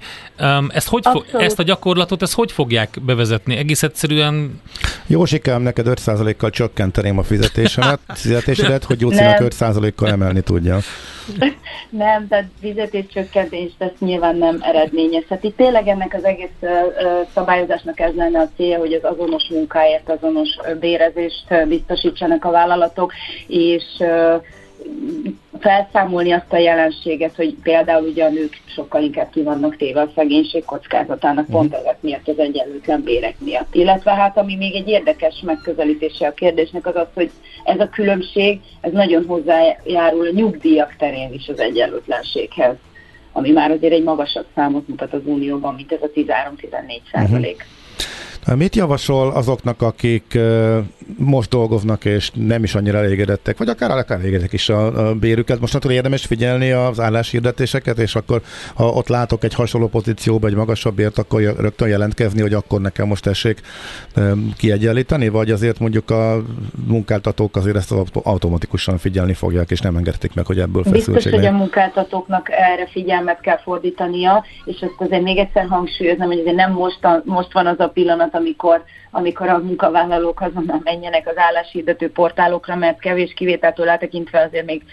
Ezt, 0.69 0.87
hogy 0.87 1.03
fo- 1.11 1.33
ezt 1.33 1.59
a 1.59 1.63
gyakorlatot, 1.63 2.21
ezt 2.21 2.33
hogy 2.33 2.51
fogják 2.57 2.97
bevezetni? 3.01 3.55
Egész 3.57 3.83
egyszerűen... 3.83 4.61
Jósikám, 5.07 5.61
neked 5.61 5.85
5%-kal 5.89 6.49
csökkenteném 6.49 7.17
a 7.17 7.23
fizetésemet, 7.23 7.99
fizetésedet, 8.23 8.83
hogy 8.83 9.01
Jócinak 9.01 9.37
5%-kal 9.39 10.09
emelni 10.09 10.41
tudja. 10.41 10.77
nem, 11.89 12.27
tehát 12.27 12.49
fizetéscsökkentést 12.61 13.75
ezt 13.77 13.99
nyilván 13.99 14.35
nem 14.35 14.57
eredményezheti. 14.61 15.53
Tényleg 15.57 15.87
ennek 15.87 16.13
az 16.13 16.23
egész 16.23 16.57
uh, 16.59 16.69
szabályozásnak 17.33 17.99
ez 17.99 18.15
lenne 18.15 18.39
a 18.39 18.49
célja, 18.55 18.77
hogy 18.77 18.93
az 18.93 19.03
azonos 19.03 19.43
munkáért 19.49 20.09
azonos 20.09 20.49
bérezést 20.79 21.67
biztosítsanak 21.67 22.45
a 22.45 22.51
vállalatok, 22.51 23.13
és 23.47 23.83
uh, 23.99 24.43
felszámolni 25.59 26.31
azt 26.31 26.53
a 26.53 26.57
jelenséget, 26.57 27.35
hogy 27.35 27.55
például 27.63 28.07
ugye 28.07 28.23
a 28.23 28.29
nők 28.29 28.61
sokkal 28.65 29.03
inkább 29.03 29.29
ki 29.29 29.41
vannak 29.41 29.75
téve 29.75 30.01
a 30.01 30.11
szegénység 30.15 30.65
kockázatának 30.65 31.45
pont 31.45 31.69
mhm. 31.69 31.79
ezek 31.79 31.97
miatt, 32.01 32.27
az 32.27 32.39
egyenlőtlen 32.39 33.03
bérek 33.03 33.35
miatt. 33.39 33.75
Illetve 33.75 34.11
hát 34.11 34.37
ami 34.37 34.55
még 34.55 34.75
egy 34.75 34.87
érdekes 34.87 35.41
megközelítése 35.45 36.27
a 36.27 36.33
kérdésnek 36.33 36.85
az 36.85 36.95
az, 36.95 37.07
hogy 37.13 37.31
ez 37.63 37.79
a 37.79 37.89
különbség, 37.89 38.59
ez 38.81 38.91
nagyon 38.91 39.25
hozzájárul 39.25 40.27
a 40.27 40.31
nyugdíjak 40.31 40.95
terén 40.97 41.33
is 41.33 41.47
az 41.47 41.59
egyenlőtlenséghez 41.59 42.75
ami 43.31 43.51
már 43.51 43.71
azért 43.71 43.93
egy 43.93 44.03
magasabb 44.03 44.45
számot 44.55 44.87
mutat 44.87 45.13
az 45.13 45.21
Unióban, 45.25 45.73
mint 45.75 45.91
ez 45.91 46.01
a 46.01 46.09
13-14 46.15 46.21
százalék. 47.11 47.55
Uh-huh. 47.55 47.76
Mit 48.55 48.75
javasol 48.75 49.29
azoknak, 49.29 49.81
akik 49.81 50.39
most 51.17 51.49
dolgoznak, 51.49 52.05
és 52.05 52.31
nem 52.33 52.63
is 52.63 52.75
annyira 52.75 52.97
elégedettek, 52.97 53.57
vagy 53.57 53.69
akár 53.69 54.05
elégedettek 54.07 54.53
is 54.53 54.69
a, 54.69 55.13
bérüket? 55.15 55.59
Most 55.59 55.75
akkor 55.75 55.91
érdemes 55.91 56.25
figyelni 56.25 56.71
az 56.71 56.99
álláshirdetéseket, 56.99 57.97
és 57.97 58.15
akkor 58.15 58.41
ha 58.75 58.87
ott 58.87 59.07
látok 59.07 59.43
egy 59.43 59.53
hasonló 59.53 59.87
pozícióba, 59.87 60.47
egy 60.47 60.55
magasabb 60.55 60.95
bért, 60.95 61.17
akkor 61.17 61.41
rögtön 61.41 61.87
jelentkezni, 61.87 62.41
hogy 62.41 62.53
akkor 62.53 62.81
nekem 62.81 63.07
most 63.07 63.23
tessék 63.23 63.61
kiegyenlíteni, 64.57 65.27
vagy 65.27 65.51
azért 65.51 65.79
mondjuk 65.79 66.09
a 66.09 66.41
munkáltatók 66.87 67.55
azért 67.55 67.75
ezt 67.75 67.93
automatikusan 68.23 68.97
figyelni 68.97 69.33
fogják, 69.33 69.71
és 69.71 69.79
nem 69.79 69.95
engedték 69.95 70.33
meg, 70.33 70.45
hogy 70.45 70.59
ebből 70.59 70.83
feszültség 70.83 71.13
Biztos, 71.13 71.33
hogy 71.33 71.45
a 71.45 71.51
munkáltatóknak 71.51 72.49
erre 72.49 72.87
figyelmet 72.91 73.39
kell 73.39 73.57
fordítania, 73.57 74.45
és 74.65 74.79
ezt 74.79 74.95
azért 74.97 75.23
még 75.23 75.37
egyszer 75.37 75.65
hangsúlyozom, 75.69 76.27
hogy 76.27 76.39
azért 76.39 76.55
nem 76.55 76.71
most, 76.71 77.05
a, 77.05 77.21
most 77.25 77.53
van 77.53 77.67
az 77.67 77.79
a 77.79 77.87
pillanat, 77.87 78.35
amikor, 78.37 78.83
amikor 79.11 79.47
a 79.47 79.57
munkavállalók 79.57 80.41
azonnal 80.41 80.81
menjenek 80.83 81.27
az 81.27 81.37
álláshirdető 81.37 82.11
portálokra, 82.11 82.75
mert 82.75 82.99
kevés 82.99 83.33
kivételtől 83.33 83.89
eltekintve 83.89 84.41
azért 84.41 84.65
még 84.65 84.83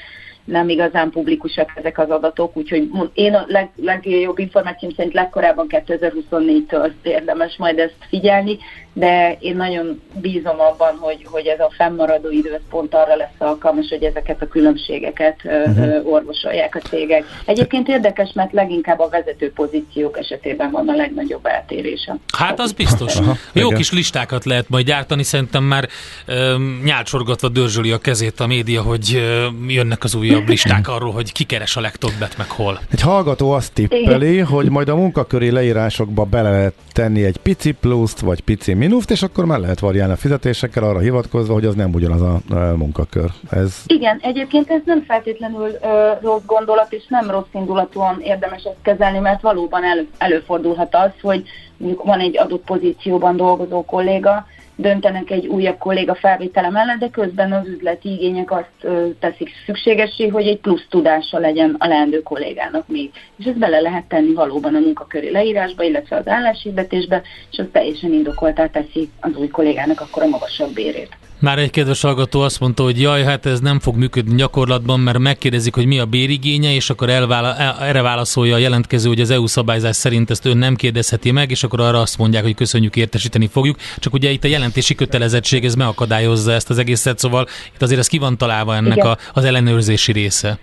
nem 0.45 0.69
igazán 0.69 1.11
publikusak 1.11 1.73
ezek 1.75 1.99
az 1.99 2.11
adatok, 2.11 2.57
úgyhogy 2.57 2.91
én 3.15 3.35
a 3.35 3.45
leg, 3.47 3.71
legjobb 3.77 4.39
információm 4.39 4.93
szerint 4.93 5.15
legkorábban 5.15 5.67
2024-től 5.69 6.93
érdemes 7.03 7.57
majd 7.57 7.79
ezt 7.79 7.97
figyelni, 8.09 8.59
de 8.97 9.37
én 9.41 9.57
nagyon 9.57 10.03
bízom 10.13 10.61
abban, 10.61 10.97
hogy, 11.01 11.27
hogy 11.31 11.47
ez 11.47 11.61
a 11.61 11.71
fennmaradó 11.77 12.31
idő 12.31 12.61
pont 12.71 12.95
arra 12.95 13.17
lesz 13.17 13.39
alkalmas, 13.39 13.87
hogy 13.89 14.03
ezeket 14.03 14.43
a 14.43 14.49
különbségeket 14.49 15.37
uh-huh. 15.45 16.13
orvosolják 16.13 16.75
a 16.75 16.89
cégek. 16.89 17.25
Egyébként 17.45 17.89
érdekes, 17.89 18.33
mert 18.35 18.53
leginkább 18.53 18.99
a 18.99 19.09
vezető 19.09 19.53
pozíciók 19.53 20.19
esetében 20.19 20.71
van 20.71 20.89
a 20.89 20.95
legnagyobb 20.95 21.47
eltérése. 21.47 22.17
Hát 22.39 22.61
az 22.61 22.73
biztos. 22.73 23.17
Aha, 23.17 23.37
Jó 23.53 23.67
igen. 23.67 23.79
kis 23.79 23.93
listákat 23.93 24.45
lehet 24.45 24.69
majd 24.69 24.87
gyártani, 24.87 25.23
szerintem 25.23 25.65
már 25.65 25.89
um, 26.29 26.81
nyálcsorgatva 26.85 27.49
dörzsöli 27.49 27.91
a 27.91 27.99
kezét 27.99 28.41
a 28.41 28.47
média, 28.47 28.83
hogy 28.83 29.21
um, 29.49 29.71
jönnek 29.71 30.05
az 30.05 30.15
újabb 30.15 30.49
listák 30.49 30.89
arról, 30.89 31.13
hogy 31.13 31.33
ki 31.33 31.45
keres 31.45 31.77
a 31.77 31.81
legtöbbet, 31.81 32.37
meg 32.37 32.51
hol. 32.51 32.81
Egy 32.93 33.01
hallgató 33.01 33.51
azt 33.51 33.73
tippeli, 33.73 34.33
igen. 34.33 34.47
hogy 34.47 34.71
majd 34.71 34.89
a 34.89 34.97
munkaköri 34.97 35.51
leírásokba 35.51 36.25
bele 36.25 36.51
lehet 36.51 36.75
tenni 36.93 37.25
egy 37.25 37.37
pici 37.37 37.73
pluszt, 37.73 38.21
vagy 38.21 38.41
pici 38.41 38.73
minuszt, 38.87 39.11
és 39.11 39.23
akkor 39.23 39.45
már 39.45 39.59
lehet 39.59 39.79
variálni 39.79 40.13
a 40.13 40.17
fizetésekkel 40.17 40.85
arra 40.85 40.99
hivatkozva, 40.99 41.53
hogy 41.53 41.65
az 41.65 41.75
nem 41.75 41.95
ugyanaz 41.95 42.21
a, 42.21 42.41
munkakör. 42.77 43.31
Ez... 43.51 43.83
Igen, 43.87 44.19
egyébként 44.23 44.71
ez 44.71 44.81
nem 44.85 45.03
feltétlenül 45.03 45.69
ö, 45.83 46.13
rossz 46.23 46.43
gondolat, 46.47 46.93
és 46.93 47.05
nem 47.09 47.31
rossz 47.31 47.53
indulatúan 47.53 48.21
érdemes 48.21 48.63
ezt 48.63 48.77
kezelni, 48.83 49.19
mert 49.19 49.43
valóban 49.43 49.85
elő, 49.85 50.09
előfordulhat 50.19 50.95
az, 50.95 51.11
hogy 51.23 51.43
mondjuk 51.77 52.05
van 52.05 52.21
egy 52.21 52.39
adott 52.39 52.65
pozícióban 52.65 53.37
dolgozó 53.37 53.85
kolléga, 53.85 54.47
döntenek 54.77 55.31
egy 55.31 55.47
újabb 55.47 55.79
kolléga 55.79 56.15
felvétele 56.15 56.71
mellett, 56.71 56.99
de 56.99 57.11
közben 57.11 57.53
az 57.53 57.67
üzleti 57.67 58.09
igények 58.09 58.51
azt 58.51 58.87
teszik 59.19 59.51
szükségessé, 59.67 60.29
hogy 60.29 60.47
egy 60.47 60.59
plusz 60.59 60.87
tudása 60.89 61.39
legyen 61.39 61.77
a 61.79 61.87
leendő 61.87 62.23
kollégának 62.23 62.89
még. 62.89 63.11
És 63.37 63.45
ezt 63.45 63.59
bele 63.59 63.81
lehet 63.81 64.05
tenni 64.05 64.33
valóban 64.33 64.75
a 64.75 64.79
munkaköri 64.79 65.31
leírásba, 65.31 65.83
illetve 65.83 66.17
az 66.17 66.29
álláshirdetésbe, 66.29 67.23
és 67.51 67.59
az 67.59 67.67
teljesen 67.73 68.13
indokoltá 68.13 68.67
teszi 68.67 69.09
az 69.21 69.37
új 69.37 69.49
kollégának 69.49 70.01
akkor 70.01 70.23
a 70.23 70.29
magasabb 70.29 70.75
bérét. 70.75 71.17
Már 71.39 71.59
egy 71.59 71.71
kedves 71.71 72.01
hallgató 72.01 72.41
azt 72.41 72.61
mondta, 72.61 72.83
hogy 72.83 73.01
jaj, 73.01 73.23
hát 73.23 73.47
ez 73.47 73.61
nem 73.61 73.81
fog 73.81 73.97
működni 73.97 74.35
gyakorlatban, 74.35 75.01
mert 75.01 75.19
megkérdezik, 75.19 75.75
hogy 75.75 75.87
mi 75.87 75.99
a 75.99 76.05
bérigénye, 76.05 76.75
és 76.75 76.91
akkor 76.91 77.11
elvála, 77.11 77.57
erre 77.81 78.03
válaszolja 78.03 78.55
a 78.55 78.59
jelentkező, 78.59 79.09
hogy 79.09 79.21
az 79.21 79.31
EU 79.31 79.47
szabályzás 79.47 79.97
szerint 79.97 80.31
ezt 80.31 80.45
ön 80.45 80.57
nem 80.57 80.77
kérdezheti 80.77 81.31
meg, 81.31 81.51
és 81.51 81.63
akkor 81.63 81.81
arra 81.81 82.01
azt 82.01 82.19
mondják, 82.19 82.43
hogy 82.43 82.55
köszönjük, 82.55 82.97
értesíteni 82.97 83.47
fogjuk. 83.47 83.77
Csak 83.99 84.13
ugye 84.13 84.31
itt 84.31 84.45
a 84.45 84.49
jelentési 84.49 84.95
kötelezettség, 84.95 85.65
ez 85.65 85.75
megakadályozza 85.75 86.53
ezt 86.53 86.71
az 86.71 86.79
egészet, 86.79 87.19
szóval 87.19 87.47
itt 87.75 87.83
azért 87.83 88.01
ez 88.01 88.07
ki 88.07 88.19
van 88.19 88.39
találva 88.39 88.77
ennek 88.77 89.05
a, 89.05 89.19
az 89.33 89.45
ellenőrzési 89.45 90.13
része. 90.13 90.59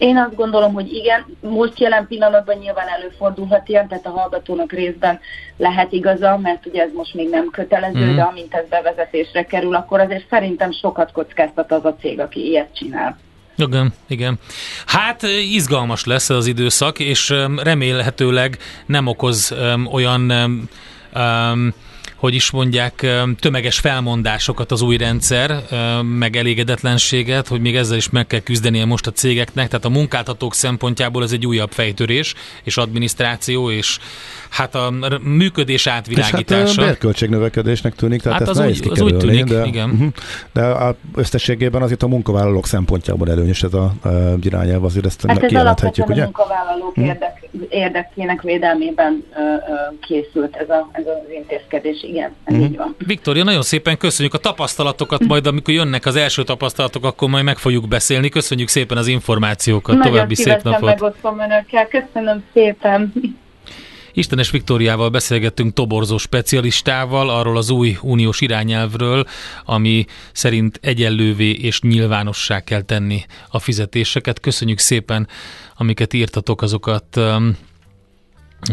Én 0.00 0.16
azt 0.16 0.34
gondolom, 0.34 0.72
hogy 0.72 0.92
igen, 0.92 1.24
most 1.40 1.78
jelen 1.80 2.06
pillanatban 2.06 2.56
nyilván 2.56 2.88
előfordulhat 2.88 3.68
ilyen, 3.68 3.88
tehát 3.88 4.06
a 4.06 4.10
hallgatónak 4.10 4.72
részben 4.72 5.20
lehet 5.56 5.92
igaza, 5.92 6.38
mert 6.38 6.66
ugye 6.66 6.82
ez 6.82 6.90
most 6.94 7.14
még 7.14 7.28
nem 7.28 7.50
kötelező, 7.50 8.12
mm. 8.12 8.14
de 8.14 8.22
amint 8.22 8.54
ez 8.54 8.68
bevezetésre 8.68 9.44
kerül, 9.44 9.74
akkor 9.74 10.00
azért 10.00 10.28
szerintem 10.30 10.72
sokat 10.72 11.12
kockáztat 11.12 11.72
az 11.72 11.84
a 11.84 11.96
cég, 12.00 12.20
aki 12.20 12.46
ilyet 12.46 12.74
csinál. 12.74 13.18
Igen, 13.56 13.92
igen. 14.06 14.38
Hát 14.86 15.22
izgalmas 15.52 16.04
lesz 16.04 16.30
az 16.30 16.46
időszak, 16.46 16.98
és 16.98 17.34
remélhetőleg 17.62 18.58
nem 18.86 19.06
okoz 19.06 19.54
olyan 19.92 20.30
um, 21.14 21.72
hogy 22.20 22.34
is 22.34 22.50
mondják, 22.50 23.06
tömeges 23.38 23.78
felmondásokat 23.78 24.72
az 24.72 24.82
új 24.82 24.96
rendszer, 24.96 25.62
meg 26.18 26.36
elégedetlenséget, 26.36 27.48
hogy 27.48 27.60
még 27.60 27.76
ezzel 27.76 27.96
is 27.96 28.10
meg 28.10 28.26
kell 28.26 28.40
küzdenie 28.40 28.84
most 28.84 29.06
a 29.06 29.10
cégeknek, 29.10 29.68
tehát 29.68 29.84
a 29.84 29.88
munkáltatók 29.88 30.54
szempontjából 30.54 31.22
ez 31.22 31.32
egy 31.32 31.46
újabb 31.46 31.70
fejtörés, 31.70 32.34
és 32.62 32.76
adminisztráció, 32.76 33.70
és 33.70 33.98
hát 34.50 34.74
a 34.74 34.92
működés 35.22 35.86
átvilágítása. 35.86 36.62
És 36.62 36.76
hát 36.76 36.86
bérköltségnövekedésnek 36.86 37.94
tűnik, 37.94 38.22
tehát 38.22 38.38
hát 38.38 38.48
ezt 38.48 38.58
az 38.58 38.64
nehéz 38.64 38.80
úgy, 38.80 38.90
az 38.90 39.00
úgy 39.00 39.16
tűnik, 39.16 39.44
de, 39.44 39.64
igen. 39.64 39.90
Uh-huh, 39.90 40.08
de 40.52 40.94
összességében 41.14 41.82
azért 41.82 42.02
a 42.02 42.08
munkavállalók 42.08 42.66
szempontjából 42.66 43.30
előnyös 43.30 43.62
ez 43.62 43.74
a, 43.74 43.92
a 44.02 44.08
irányelv, 44.42 44.84
azért 44.84 45.06
ezt 45.06 45.26
hát 45.26 45.42
ez 45.42 45.52
alapvetően 45.52 46.08
ugye? 46.08 46.20
a 46.20 46.24
munkavállalók 46.24 46.94
hmm. 46.94 47.04
érdek, 47.04 47.48
érdekének 47.68 48.42
védelmében 48.42 49.24
ö, 49.36 49.40
ö, 49.40 49.56
készült 50.00 50.56
ez, 50.56 50.68
a, 50.68 50.88
ez 50.92 51.06
az 51.06 51.32
intézkedés, 51.34 52.02
igen, 52.10 52.34
ez 52.44 52.54
hmm. 52.54 52.64
így 52.64 52.76
van. 52.76 52.94
Viktória, 52.98 53.44
nagyon 53.44 53.62
szépen 53.62 53.96
köszönjük 53.96 54.34
a 54.34 54.38
tapasztalatokat, 54.38 55.26
majd 55.26 55.46
amikor 55.46 55.74
jönnek 55.74 56.06
az 56.06 56.16
első 56.16 56.44
tapasztalatok, 56.44 57.04
akkor 57.04 57.28
majd 57.28 57.44
meg 57.44 57.58
fogjuk 57.58 57.88
beszélni. 57.88 58.28
Köszönjük 58.28 58.68
szépen 58.68 58.96
az 58.96 59.06
információkat, 59.06 59.96
nagyon 59.96 60.12
további 60.12 60.34
szép 60.34 60.62
napot. 60.62 60.80
megosztom 60.80 61.40
önökkel, 61.40 61.88
köszönöm 61.88 62.44
szépen. 62.52 63.12
Istenes 64.12 64.50
Viktóriával 64.50 65.08
beszélgettünk 65.08 65.72
toborzó 65.72 66.18
specialistával, 66.18 67.30
arról 67.30 67.56
az 67.56 67.70
új 67.70 67.96
uniós 68.02 68.40
irányelvről, 68.40 69.24
ami 69.64 70.04
szerint 70.32 70.78
egyenlővé 70.82 71.50
és 71.50 71.80
nyilvánossá 71.80 72.60
kell 72.60 72.82
tenni 72.82 73.24
a 73.50 73.58
fizetéseket. 73.58 74.40
Köszönjük 74.40 74.78
szépen, 74.78 75.28
amiket 75.76 76.12
írtatok, 76.12 76.62
azokat 76.62 77.16
um, 77.16 77.56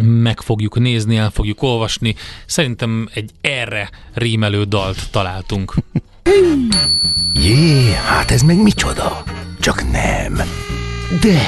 meg 0.01 0.41
fogjuk 0.41 0.79
nézni, 0.79 1.17
el 1.17 1.29
fogjuk 1.29 1.61
olvasni. 1.61 2.15
Szerintem 2.45 3.09
egy 3.13 3.31
erre 3.41 3.89
rímelő 4.13 4.63
dalt 4.63 5.11
találtunk. 5.11 5.73
Jé, 7.43 7.93
hát 7.93 8.31
ez 8.31 8.41
meg 8.41 8.61
micsoda? 8.61 9.23
Csak 9.59 9.91
nem. 9.91 10.41
De, 11.21 11.41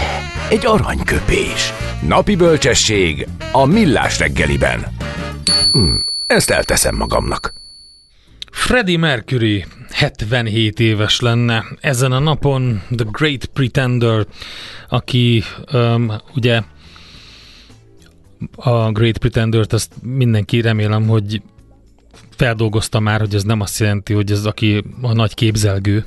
egy 0.49 0.65
aranyköpés. 0.65 1.73
Napi 2.07 2.35
bölcsesség 2.35 3.27
a 3.51 3.65
millás 3.65 4.19
reggeliben. 4.19 4.85
Hm, 5.71 5.95
ezt 6.27 6.49
elteszem 6.49 6.95
magamnak. 6.95 7.53
Freddie 8.51 8.97
Mercury 8.97 9.65
77 9.91 10.79
éves 10.79 11.19
lenne 11.19 11.65
ezen 11.81 12.11
a 12.11 12.19
napon, 12.19 12.81
The 12.95 13.05
Great 13.11 13.45
Pretender, 13.45 14.25
aki 14.89 15.43
um, 15.73 16.11
ugye 16.35 16.61
a 18.55 18.91
Great 18.91 19.17
Pretender-t 19.17 19.73
azt 19.73 19.93
mindenki 20.01 20.61
remélem, 20.61 21.07
hogy 21.07 21.41
feldolgozta 22.35 22.99
már, 22.99 23.19
hogy 23.19 23.35
ez 23.35 23.43
nem 23.43 23.61
azt 23.61 23.79
jelenti, 23.79 24.13
hogy 24.13 24.31
ez 24.31 24.45
aki 24.45 24.83
a 25.01 25.13
nagy 25.13 25.33
képzelgő, 25.33 26.05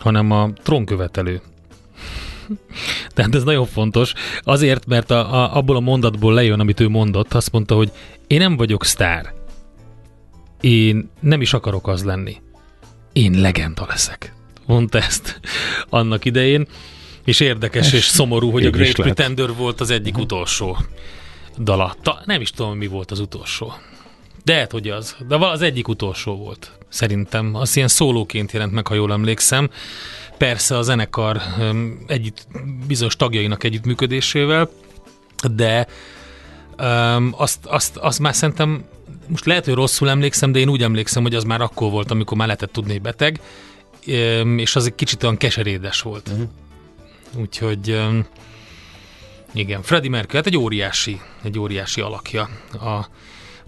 hanem 0.00 0.30
a 0.30 0.50
trónkövetelő. 0.62 1.40
Tehát 3.14 3.34
ez 3.34 3.42
nagyon 3.42 3.66
fontos. 3.66 4.12
Azért, 4.40 4.86
mert 4.86 5.10
a, 5.10 5.34
a, 5.34 5.56
abból 5.56 5.76
a 5.76 5.80
mondatból 5.80 6.34
lejön, 6.34 6.60
amit 6.60 6.80
ő 6.80 6.88
mondott, 6.88 7.34
azt 7.34 7.52
mondta, 7.52 7.74
hogy 7.74 7.90
én 8.26 8.38
nem 8.38 8.56
vagyok 8.56 8.84
sztár. 8.84 9.32
Én 10.60 11.10
nem 11.20 11.40
is 11.40 11.52
akarok 11.52 11.88
az 11.88 12.04
lenni. 12.04 12.36
Én 13.12 13.40
legenda 13.40 13.86
leszek. 13.88 14.34
Mondta 14.66 14.98
ezt 14.98 15.40
annak 15.88 16.24
idején. 16.24 16.66
És 17.24 17.40
érdekes 17.40 17.92
és 17.92 18.04
szomorú, 18.04 18.50
hogy 18.50 18.66
a 18.66 18.70
Great 18.70 18.92
Pretender 18.92 19.54
volt 19.54 19.80
az 19.80 19.90
egyik 19.90 20.18
utolsó 20.18 20.76
dala. 21.58 21.96
Ta, 22.02 22.22
nem 22.24 22.40
is 22.40 22.50
tudom, 22.50 22.76
mi 22.76 22.86
volt 22.86 23.10
az 23.10 23.20
utolsó. 23.20 23.72
De 24.44 24.54
hát, 24.54 24.70
hogy 24.70 24.88
az. 24.88 25.16
De 25.28 25.36
az 25.36 25.62
egyik 25.62 25.88
utolsó 25.88 26.36
volt, 26.36 26.72
szerintem. 26.88 27.54
Az 27.54 27.76
ilyen 27.76 27.88
szólóként 27.88 28.52
jelent 28.52 28.72
meg, 28.72 28.86
ha 28.86 28.94
jól 28.94 29.12
emlékszem 29.12 29.70
persze 30.38 30.76
a 30.76 30.82
zenekar 30.82 31.40
együtt, 32.06 32.46
bizonyos 32.86 33.16
tagjainak 33.16 33.64
együttműködésével, 33.64 34.70
de 35.54 35.86
um, 36.78 37.34
azt, 37.36 37.66
azt, 37.66 37.96
azt 37.96 38.18
már 38.18 38.34
szerintem, 38.34 38.84
most 39.26 39.44
lehet, 39.44 39.64
hogy 39.64 39.74
rosszul 39.74 40.08
emlékszem, 40.08 40.52
de 40.52 40.58
én 40.58 40.68
úgy 40.68 40.82
emlékszem, 40.82 41.22
hogy 41.22 41.34
az 41.34 41.44
már 41.44 41.60
akkor 41.60 41.90
volt, 41.90 42.10
amikor 42.10 42.36
már 42.36 42.46
lehetett 42.46 42.72
tudni, 42.72 42.92
hogy 42.92 43.02
beteg, 43.02 43.40
és 44.56 44.76
az 44.76 44.86
egy 44.86 44.94
kicsit 44.94 45.22
olyan 45.22 45.36
keserédes 45.36 46.00
volt. 46.00 46.28
Uh-huh. 46.28 46.48
Úgyhogy 47.40 47.90
um, 47.90 48.26
igen, 49.52 49.82
Freddie 49.82 50.10
Mercury, 50.10 50.36
hát 50.36 50.46
egy 50.46 50.56
óriási, 50.56 51.20
egy 51.42 51.58
óriási 51.58 52.00
alakja 52.00 52.48
a 52.72 53.06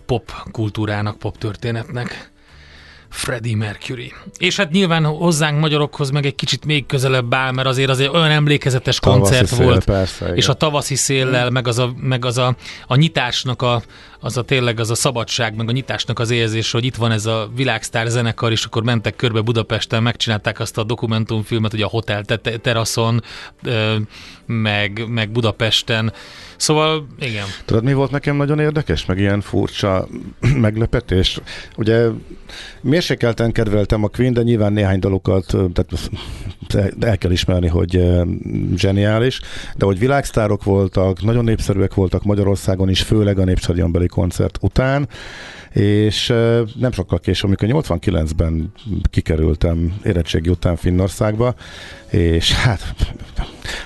pop 0.06 0.32
kultúrának, 0.50 1.18
pop 1.18 1.38
történetnek. 1.38 2.31
Freddie 3.12 3.56
Mercury. 3.56 4.12
És 4.38 4.56
hát 4.56 4.70
nyilván 4.70 5.04
hozzánk 5.04 5.60
magyarokhoz 5.60 6.10
meg 6.10 6.26
egy 6.26 6.34
kicsit 6.34 6.64
még 6.64 6.86
közelebb 6.86 7.34
áll, 7.34 7.52
mert 7.52 7.68
azért 7.68 7.90
azért 7.90 8.14
olyan 8.14 8.30
emlékezetes 8.30 8.98
tavaszi 8.98 9.20
koncert 9.20 9.46
szél, 9.46 9.64
volt, 9.64 9.84
persze, 9.84 10.34
és 10.34 10.48
a 10.48 10.52
tavaszi 10.52 10.94
széllel, 10.94 11.50
meg 11.50 11.68
az 11.68 11.78
a, 11.78 11.92
meg 11.96 12.24
az 12.24 12.38
a, 12.38 12.56
a 12.86 12.96
nyitásnak 12.96 13.62
a, 13.62 13.82
az 14.20 14.36
a 14.36 14.42
tényleg 14.42 14.80
az 14.80 14.90
a 14.90 14.94
szabadság, 14.94 15.54
meg 15.54 15.68
a 15.68 15.72
nyitásnak 15.72 16.18
az 16.18 16.30
érzés, 16.30 16.70
hogy 16.70 16.84
itt 16.84 16.96
van 16.96 17.10
ez 17.10 17.26
a 17.26 17.50
világsztár 17.54 18.06
zenekar, 18.06 18.50
és 18.50 18.64
akkor 18.64 18.82
mentek 18.82 19.16
körbe 19.16 19.40
Budapesten, 19.40 20.02
megcsinálták 20.02 20.60
azt 20.60 20.78
a 20.78 20.84
dokumentumfilmet, 20.84 21.70
hogy 21.70 21.82
a 21.82 21.88
hotel 21.88 22.24
teraszon, 22.62 23.22
meg, 24.46 25.04
meg 25.08 25.30
Budapesten. 25.30 26.12
Szóval, 26.62 27.06
igen. 27.18 27.46
Tudod, 27.64 27.84
mi 27.84 27.92
volt 27.92 28.10
nekem 28.10 28.36
nagyon 28.36 28.58
érdekes, 28.58 29.06
meg 29.06 29.18
ilyen 29.18 29.40
furcsa 29.40 30.08
meglepetés? 30.66 31.40
Ugye 31.76 32.06
mérsékelten 32.80 33.52
kedveltem 33.52 34.04
a 34.04 34.08
Queen, 34.08 34.32
de 34.32 34.42
nyilván 34.42 34.72
néhány 34.72 34.98
dalokat, 34.98 35.46
tehát 36.66 36.94
el 37.00 37.18
kell 37.18 37.30
ismerni, 37.30 37.68
hogy 37.68 38.02
zseniális, 38.76 39.40
de 39.76 39.84
hogy 39.84 39.98
világsztárok 39.98 40.64
voltak, 40.64 41.22
nagyon 41.22 41.44
népszerűek 41.44 41.94
voltak 41.94 42.24
Magyarországon 42.24 42.88
is, 42.88 43.02
főleg 43.02 43.38
a 43.38 43.44
népstadionbeli 43.44 44.06
koncert 44.06 44.58
után, 44.60 45.08
és 45.72 46.26
nem 46.78 46.92
sokkal 46.92 47.18
később, 47.18 47.56
amikor 47.60 47.82
89-ben 47.82 48.72
kikerültem 49.10 50.00
érettségi 50.04 50.48
után 50.48 50.76
Finnországba, 50.76 51.54
és 52.10 52.52
hát 52.52 52.94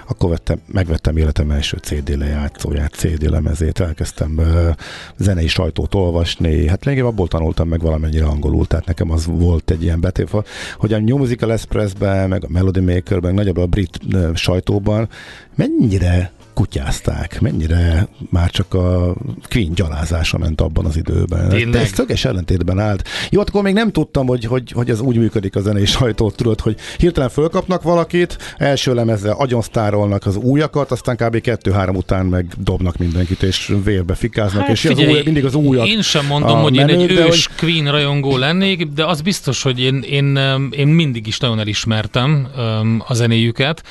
akkor 0.06 0.30
vettem, 0.30 0.60
megvettem 0.72 1.16
életem 1.16 1.50
első 1.50 1.76
CD 1.76 2.16
lejátszóját, 2.18 2.92
CD 2.92 3.30
lemezét, 3.30 3.80
elkezdtem 3.80 4.34
uh, 4.36 4.68
zenei 5.16 5.48
sajtót 5.48 5.94
olvasni, 5.94 6.66
hát 6.66 6.84
lényegében 6.84 7.12
abból 7.12 7.28
tanultam 7.28 7.68
meg 7.68 7.80
valamennyire 7.80 8.24
angolul, 8.24 8.66
tehát 8.66 8.86
nekem 8.86 9.10
az 9.10 9.26
volt 9.26 9.70
egy 9.70 9.82
ilyen 9.82 10.00
betév, 10.00 10.28
hogy 10.76 10.92
a 10.92 10.98
New 10.98 11.16
Musical 11.16 11.52
Express-ben, 11.52 12.28
meg 12.28 12.44
a 12.44 12.48
Melody 12.50 12.80
Maker-ben, 12.80 13.34
nagyobb 13.34 13.56
a 13.56 13.66
brit 13.66 13.98
uh, 14.12 14.34
sajtóban 14.34 15.08
mennyire 15.54 16.30
kutyázták, 16.56 17.40
mennyire 17.40 18.08
már 18.30 18.50
csak 18.50 18.74
a 18.74 19.14
Queen 19.50 19.72
gyalázása 19.74 20.38
ment 20.38 20.60
abban 20.60 20.84
az 20.84 20.96
időben. 20.96 21.48
Tényleg? 21.48 21.70
De 21.70 21.80
ez 21.80 21.90
tökéletes 21.90 22.24
ellentétben 22.24 22.78
állt. 22.78 23.08
Jó, 23.30 23.38
hát 23.38 23.48
akkor 23.48 23.62
még 23.62 23.74
nem 23.74 23.92
tudtam, 23.92 24.26
hogy, 24.26 24.44
hogy, 24.44 24.70
hogy 24.70 24.90
ez 24.90 25.00
úgy 25.00 25.16
működik 25.16 25.56
a 25.56 25.60
zenei 25.60 25.86
sajtó, 25.86 26.30
tudod, 26.30 26.60
hogy 26.60 26.76
hirtelen 26.98 27.28
fölkapnak 27.28 27.82
valakit, 27.82 28.38
első 28.56 28.94
lemezzel 28.94 29.34
agyon 29.38 29.62
sztárolnak 29.62 30.26
az 30.26 30.36
újakat, 30.36 30.90
aztán 30.90 31.16
kb. 31.16 31.40
kettő-három 31.40 31.96
után 31.96 32.26
meg 32.26 32.46
dobnak 32.58 32.96
mindenkit, 32.96 33.42
és 33.42 33.72
vérbe 33.84 34.14
fikáznak, 34.14 34.62
Hát 34.62 34.70
és 34.70 34.80
figyelj, 34.80 35.08
az 35.08 35.16
új, 35.16 35.22
mindig 35.24 35.44
az 35.44 35.54
újak. 35.54 35.86
Én 35.86 36.02
sem 36.02 36.26
mondom, 36.26 36.60
hogy 36.60 36.76
én 36.76 36.84
menők, 36.84 37.10
egy 37.10 37.16
ős 37.16 37.48
Queen 37.58 37.90
rajongó 37.90 38.36
lennék, 38.36 38.86
de 38.86 39.04
az 39.04 39.20
biztos, 39.20 39.62
hogy 39.62 39.80
én, 39.80 40.02
én, 40.08 40.38
én 40.70 40.88
mindig 40.88 41.26
is 41.26 41.38
nagyon 41.38 41.58
elismertem 41.58 42.48
um, 42.56 43.02
a 43.06 43.14
zenéjüket. 43.14 43.82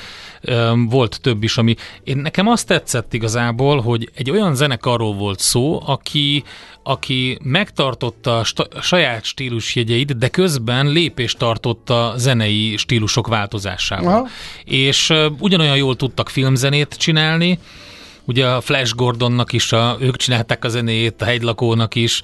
Um, 0.48 0.88
volt 0.90 1.20
több 1.22 1.44
is, 1.44 1.58
ami... 1.58 1.76
Én, 2.04 2.18
nekem 2.18 2.48
azt 2.56 2.68
tetszett 2.68 3.14
igazából, 3.14 3.82
hogy 3.82 4.10
egy 4.16 4.32
olyan 4.32 4.56
zenekarról 4.56 5.14
volt 5.14 5.40
szó, 5.40 5.82
aki, 5.86 6.44
aki 6.84 7.38
megtartotta 7.44 8.38
a 8.38 8.44
sta- 8.44 8.82
saját 8.82 9.24
stílusjegyeit, 9.24 10.18
de 10.18 10.28
közben 10.28 10.88
lépést 10.88 11.38
tartott 11.38 11.90
a 11.90 12.14
zenei 12.18 12.78
stílusok 12.78 13.28
változásával. 13.28 14.14
Aha. 14.14 14.28
És 14.64 15.10
uh, 15.10 15.26
ugyanolyan 15.40 15.78
jól 15.78 15.96
tudtak 15.96 16.30
filmzenét 16.30 16.96
csinálni, 16.98 17.60
Ugye 18.28 18.48
a 18.48 18.62
Flash 18.62 18.96
Gordonnak 18.96 19.54
is, 19.54 19.72
a, 19.72 19.98
ők 20.00 20.16
csinálták 20.16 20.66
a 20.66 20.70
zenéjét, 20.70 21.22
a 21.22 21.26
hegylakónak 21.26 21.96
is, 21.96 22.22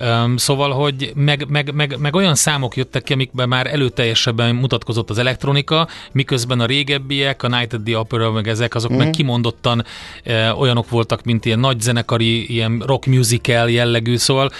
um, 0.00 0.36
szóval, 0.36 0.70
hogy 0.70 1.12
meg, 1.14 1.46
meg, 1.48 1.74
meg, 1.74 1.96
meg 1.98 2.14
olyan 2.14 2.34
számok 2.34 2.76
jöttek 2.76 3.02
ki, 3.02 3.12
amikben 3.12 3.48
már 3.48 3.66
előteljesebben 3.66 4.54
mutatkozott 4.54 5.10
az 5.10 5.18
elektronika, 5.18 5.88
miközben 6.12 6.60
a 6.60 6.66
régebbiek, 6.66 7.42
a 7.42 7.48
Night 7.48 7.72
at 7.72 7.82
the 7.82 7.98
Opera, 7.98 8.30
meg 8.30 8.48
ezek, 8.48 8.74
azok 8.74 8.92
mm. 8.92 8.96
meg 8.96 9.10
kimondottan 9.10 9.84
uh, 10.26 10.60
olyanok 10.60 10.90
voltak, 10.90 11.24
mint 11.24 11.44
ilyen 11.44 11.58
nagy 11.58 11.80
zenekari, 11.80 12.50
ilyen 12.50 12.82
rock 12.86 13.06
musical 13.06 13.70
jellegű, 13.70 14.16
szóval 14.16 14.50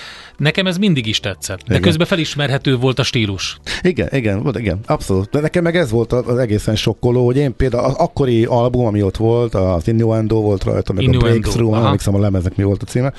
nekem 0.40 0.66
ez 0.66 0.76
mindig 0.76 1.06
is 1.06 1.20
tetszett. 1.20 1.58
De 1.58 1.64
Igen. 1.66 1.80
közben 1.80 2.06
felismerhető 2.06 2.76
volt 2.76 2.98
a 2.98 3.02
stílus. 3.02 3.58
Igen, 3.82 4.08
igen, 4.12 4.52
igen, 4.58 4.80
abszolút. 4.86 5.30
De 5.30 5.40
nekem 5.40 5.62
meg 5.62 5.76
ez 5.76 5.90
volt 5.90 6.12
az 6.12 6.38
egészen 6.38 6.76
sokkoló, 6.76 7.24
hogy 7.24 7.36
én 7.36 7.56
például 7.56 7.84
az 7.84 7.94
akkori 7.94 8.44
album, 8.44 8.86
ami 8.86 9.02
ott 9.02 9.16
volt, 9.16 9.54
az 9.54 9.88
Innuendo 9.88 10.40
volt 10.40 10.64
rajta, 10.64 10.92
meg 10.92 11.02
Innuendo, 11.02 11.26
a 11.26 11.30
Breakthrough, 11.30 11.76
emlékszem 11.76 12.14
a 12.14 12.18
lemeznek 12.18 12.56
mi 12.56 12.62
volt 12.62 12.82
a 12.82 12.86
címe, 12.86 13.12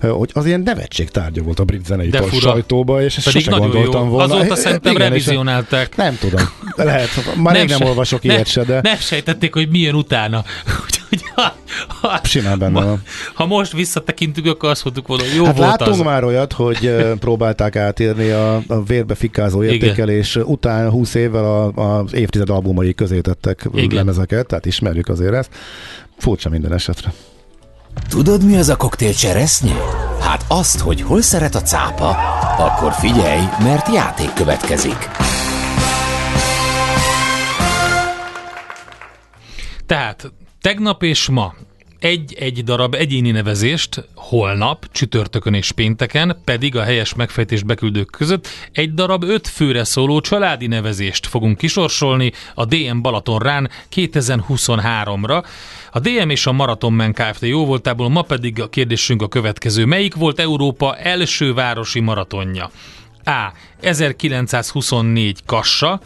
hogy 0.00 0.30
az 0.34 0.46
ilyen 0.46 0.60
nevetség 0.60 1.10
tárgya 1.10 1.42
volt 1.42 1.58
a 1.58 1.64
brit 1.68 1.86
zenei 1.86 2.08
De 2.08 2.22
fura. 2.22 2.50
sajtóba, 2.50 3.02
és 3.02 3.16
ezt 3.16 3.26
Pedig 3.26 3.42
sose 3.44 3.56
gondoltam 3.56 4.04
jó. 4.04 4.10
volna. 4.10 4.34
Azóta 4.34 4.56
szerintem 4.56 4.94
Igen, 4.94 5.08
revizionálták. 5.08 5.96
Nem 5.96 6.16
tudom, 6.20 6.48
lehet, 6.76 7.08
már 7.36 7.54
rég 7.56 7.68
nem 7.68 7.78
se- 7.78 7.84
olvasok 7.86 8.22
ne- 8.22 8.32
ilyet 8.32 8.46
se, 8.46 8.64
de 8.64 8.80
Nem 8.82 8.96
sejtették, 8.96 9.54
hogy 9.54 9.68
milyen 9.70 9.94
utána. 9.94 10.44
Ha, 11.34 11.52
ha, 12.00 12.20
simán 12.24 12.58
benne 12.58 12.72
ma- 12.80 12.84
van. 12.84 13.02
ha 13.34 13.46
most 13.46 13.72
visszatekintünk, 13.72 14.46
akkor 14.46 14.68
azt 14.70 14.84
mondtuk 14.84 15.06
volna, 15.06 15.22
hogy 15.22 15.34
jó 15.34 15.44
Hát 15.44 15.56
volt 15.56 15.68
láttunk 15.68 15.90
az. 15.90 16.00
már 16.00 16.24
olyat, 16.24 16.52
hogy 16.52 16.94
próbálták 17.20 17.76
átírni 17.76 18.28
a, 18.30 18.62
a 18.68 18.82
vérbe 18.86 19.14
fikázó 19.14 19.62
Igen. 19.62 19.74
értékelés 19.74 20.36
után 20.36 20.90
20 20.90 21.14
évvel 21.14 21.44
a, 21.44 21.66
az 22.00 22.14
évtized 22.14 22.50
albumai 22.50 22.94
közé 22.94 23.20
tettek 23.20 23.68
Igen. 23.74 23.96
lemezeket, 23.96 24.46
tehát 24.46 24.66
ismerjük 24.66 25.08
azért 25.08 25.34
ezt. 25.34 25.50
Furcsa 26.18 26.48
minden 26.48 26.72
esetre. 26.72 27.12
Tudod, 28.08 28.44
mi 28.44 28.56
az 28.56 28.68
a 28.68 28.76
koktél 28.76 29.14
cseresznye? 29.14 29.74
Hát 30.28 30.44
azt, 30.48 30.78
hogy 30.78 31.02
hol 31.02 31.22
szeret 31.22 31.54
a 31.54 31.62
cápa, 31.62 32.08
akkor 32.58 32.92
figyelj, 32.92 33.40
mert 33.62 33.92
játék 33.92 34.32
következik. 34.32 35.08
Tehát 39.86 40.32
tegnap 40.60 41.02
és 41.02 41.28
ma 41.28 41.54
egy-egy 42.00 42.64
darab 42.64 42.94
egyéni 42.94 43.30
nevezést 43.30 44.04
holnap, 44.14 44.86
csütörtökön 44.92 45.54
és 45.54 45.72
pénteken, 45.72 46.40
pedig 46.44 46.76
a 46.76 46.82
helyes 46.82 47.14
megfejtés 47.14 47.62
beküldők 47.62 48.10
között 48.10 48.48
egy 48.72 48.94
darab 48.94 49.22
öt 49.22 49.48
főre 49.48 49.84
szóló 49.84 50.20
családi 50.20 50.66
nevezést 50.66 51.26
fogunk 51.26 51.56
kisorsolni 51.58 52.32
a 52.54 52.64
DM 52.64 53.00
Balatonrán 53.00 53.70
2023-ra. 53.94 55.44
A 55.92 55.98
DM 55.98 56.30
és 56.30 56.46
a 56.46 56.52
Marathonman 56.52 57.12
Kft. 57.12 57.42
jó 57.42 57.78
ma 57.96 58.22
pedig 58.22 58.60
a 58.60 58.68
kérdésünk 58.68 59.22
a 59.22 59.28
következő. 59.28 59.84
Melyik 59.84 60.14
volt 60.14 60.40
Európa 60.40 60.96
első 60.96 61.54
városi 61.54 62.00
maratonja? 62.00 62.70
A. 63.24 63.52
1924 63.80 65.38
Kassa, 65.46 66.00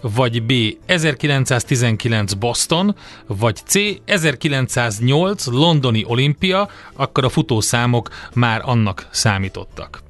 vagy 0.00 0.42
B. 0.42 0.52
1919 0.86 2.32
Boston, 2.32 2.94
vagy 3.26 3.56
C. 3.66 3.74
1908 4.04 5.46
Londoni 5.46 6.04
olimpia, 6.06 6.68
akkor 6.96 7.24
a 7.24 7.28
futószámok 7.28 8.08
már 8.32 8.60
annak 8.64 9.08
számítottak. 9.10 10.02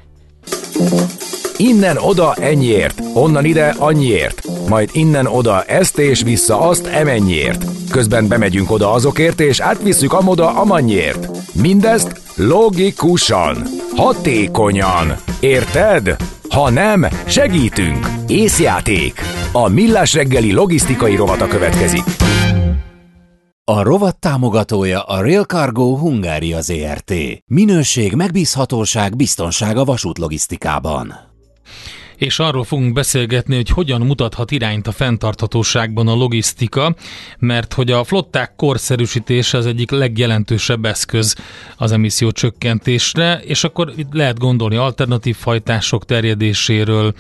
Innen 1.57 1.97
oda 1.97 2.35
ennyiért, 2.35 3.01
onnan 3.15 3.45
ide 3.45 3.75
annyiért, 3.79 4.43
majd 4.69 4.91
innen 4.93 5.27
oda 5.27 5.65
ezt 5.65 5.99
és 5.99 6.23
vissza 6.23 6.61
azt 6.61 6.87
emennyiért. 6.87 7.65
Közben 7.91 8.29
bemegyünk 8.29 8.71
oda 8.71 8.93
azokért 8.93 9.41
és 9.41 9.61
átvisszük 9.61 10.13
amoda 10.13 10.55
amannyiért. 10.55 11.29
Mindezt 11.53 12.21
logikusan, 12.35 13.57
hatékonyan. 13.97 15.17
Érted? 15.41 16.17
Ha 16.49 16.71
nem, 16.71 17.07
segítünk. 17.27 18.07
Észjáték. 18.27 19.38
A 19.53 19.69
Millás 19.69 20.15
reggeli 20.15 20.53
logisztikai 20.53 21.17
rovata 21.17 21.47
következik. 21.47 22.03
A 23.65 23.83
rovat 23.83 24.19
támogatója 24.19 25.03
a 25.03 25.21
Real 25.23 25.45
Cargo 25.45 25.97
Hungária 25.97 26.61
ZRT. 26.61 27.13
Minőség, 27.47 28.15
megbízhatóság, 28.15 29.17
biztonság 29.17 29.77
a 29.77 29.85
vasútlogisztikában. 29.85 31.15
És 32.17 32.39
arról 32.39 32.65
fogunk 32.65 32.93
beszélgetni, 32.93 33.55
hogy 33.55 33.69
hogyan 33.69 34.01
mutathat 34.01 34.51
irányt 34.51 34.87
a 34.87 34.93
fenntarthatóságban 34.93 36.09
a 36.09 36.15
logisztika, 36.15 36.95
mert 37.39 37.73
hogy 37.73 37.91
a 37.91 38.05
flották 38.05 38.57
korszerűsítése 38.57 39.59
az 39.59 39.67
egyik 39.67 39.91
legjelentősebb 39.91 40.85
eszköz 40.85 41.37
az 41.77 41.93
emisszió 41.93 42.31
csökkentésre, 42.31 43.41
és 43.45 43.65
akkor 43.65 43.93
itt 43.97 44.13
lehet 44.13 44.39
gondolni 44.39 44.77
alternatív 44.77 45.37
fajtások 45.37 46.05
terjedéséről, 46.05 47.15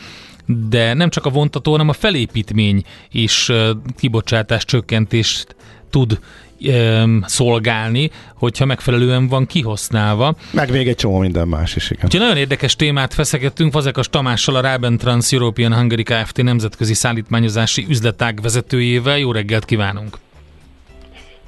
de 0.49 0.95
nem 0.95 1.11
csak 1.11 1.27
a 1.27 1.31
vontató, 1.31 1.71
hanem 1.71 1.89
a 1.89 1.93
felépítmény 1.93 2.83
is 3.11 3.53
kibocsátás 3.97 4.65
csökkentést 4.65 5.57
tud 5.91 6.19
öm, 6.65 7.25
szolgálni, 7.27 8.11
hogyha 8.35 8.65
megfelelően 8.65 9.29
van 9.29 9.47
kihasználva. 9.47 10.35
Meg 10.51 10.71
még 10.71 10.89
egy 10.89 10.97
csomó 10.97 11.19
minden 11.19 11.49
más 11.49 11.77
is, 11.77 11.91
igen. 11.91 12.05
Úgyhogy 12.05 12.21
nagyon 12.21 12.37
érdekes 12.37 12.77
témát 12.77 13.15
feszegettünk 13.15 13.73
Fazekas 13.73 14.09
Tamással, 14.09 14.57
a 14.57 14.61
Raben 14.61 14.97
Trans 14.97 15.33
European 15.33 15.75
Hungary 15.75 16.03
Kft. 16.03 16.43
nemzetközi 16.43 16.95
szállítmányozási 16.95 17.87
üzletág 17.89 18.41
vezetőjével. 18.43 19.19
Jó 19.19 19.33
reggelt 19.33 19.65
kívánunk! 19.65 20.19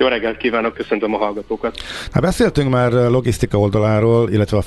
Jó 0.00 0.06
reggelt 0.06 0.36
kívánok, 0.36 0.74
köszöntöm 0.74 1.14
a 1.14 1.16
hallgatókat. 1.16 1.76
Hát 2.12 2.22
beszéltünk 2.22 2.70
már 2.70 2.92
logisztika 2.92 3.58
oldaláról, 3.58 4.30
illetve 4.30 4.56
a 4.56 4.62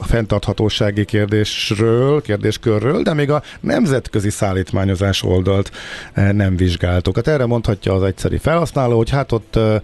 fenntarthatósági 0.00 1.04
kérdésről, 1.04 2.22
kérdéskörről, 2.22 3.02
de 3.02 3.14
még 3.14 3.30
a 3.30 3.42
nemzetközi 3.60 4.30
szállítmányozás 4.30 5.22
oldalt 5.22 5.70
eh, 6.12 6.32
nem 6.32 6.56
vizsgáltuk. 6.56 7.16
Hát 7.16 7.26
erre 7.26 7.46
mondhatja 7.46 7.92
az 7.92 8.02
egyszeri 8.02 8.38
felhasználó, 8.38 8.96
hogy 8.96 9.10
hát 9.10 9.32
ott 9.32 9.56
eh, 9.56 9.80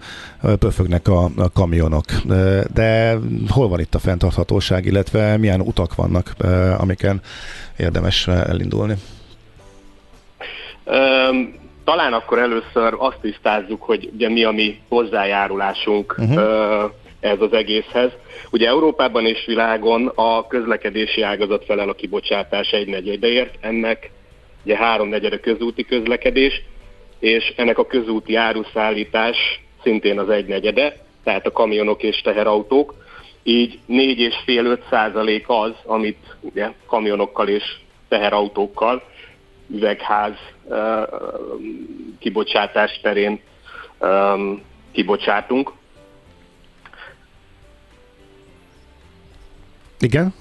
pöfögnek 0.59 1.07
a, 1.07 1.23
a 1.37 1.49
kamionok. 1.53 2.05
Eh, 2.29 2.61
De 2.73 3.17
hol 3.49 3.67
van 3.67 3.79
itt 3.79 3.95
a 3.95 3.99
fenntarthatóság, 3.99 4.85
illetve 4.85 5.37
milyen 5.37 5.61
utak 5.61 5.95
vannak, 5.95 6.33
amiken 6.77 7.21
érdemes 7.77 8.27
elindulni? 8.27 8.93
Üm, 10.87 11.59
talán 11.89 12.13
akkor 12.13 12.39
először 12.39 12.95
azt 12.97 13.19
tisztázzuk, 13.21 13.83
hogy 13.83 14.09
ugye 14.13 14.29
mi 14.29 14.43
a 14.43 14.51
mi 14.51 14.79
hozzájárulásunk 14.87 16.15
uh-huh. 16.17 16.91
ez 17.19 17.41
az 17.41 17.53
egészhez. 17.53 18.11
Ugye 18.51 18.67
Európában 18.67 19.25
és 19.25 19.45
világon 19.45 20.11
a 20.15 20.47
közlekedési 20.47 21.21
ágazat 21.21 21.65
felel 21.65 21.89
a 21.89 21.93
kibocsátás 21.93 22.71
egy 22.71 22.87
negyedeért, 22.87 23.55
ennek 23.61 24.11
ugye 24.63 24.75
három 24.75 25.09
negyede 25.09 25.39
közúti 25.39 25.85
közlekedés, 25.85 26.61
és 27.19 27.53
ennek 27.55 27.77
a 27.77 27.85
közúti 27.85 28.35
áruszállítás 28.35 29.37
szintén 29.83 30.19
az 30.19 30.29
egy 30.29 30.45
negyede, 30.45 30.95
tehát 31.23 31.45
a 31.45 31.51
kamionok 31.51 32.03
és 32.03 32.21
teherautók. 32.21 32.93
Így 33.43 33.79
4,5-5 33.89 34.79
százalék 34.89 35.43
az, 35.47 35.71
amit 35.85 36.37
ugye, 36.41 36.71
kamionokkal 36.87 37.47
és 37.47 37.63
teherautókkal 38.07 39.03
üvegház 39.69 40.33
kibocsátás 42.19 42.99
terén 43.01 43.41
kibocsátunk. 44.91 45.71
Igen? 49.99 50.33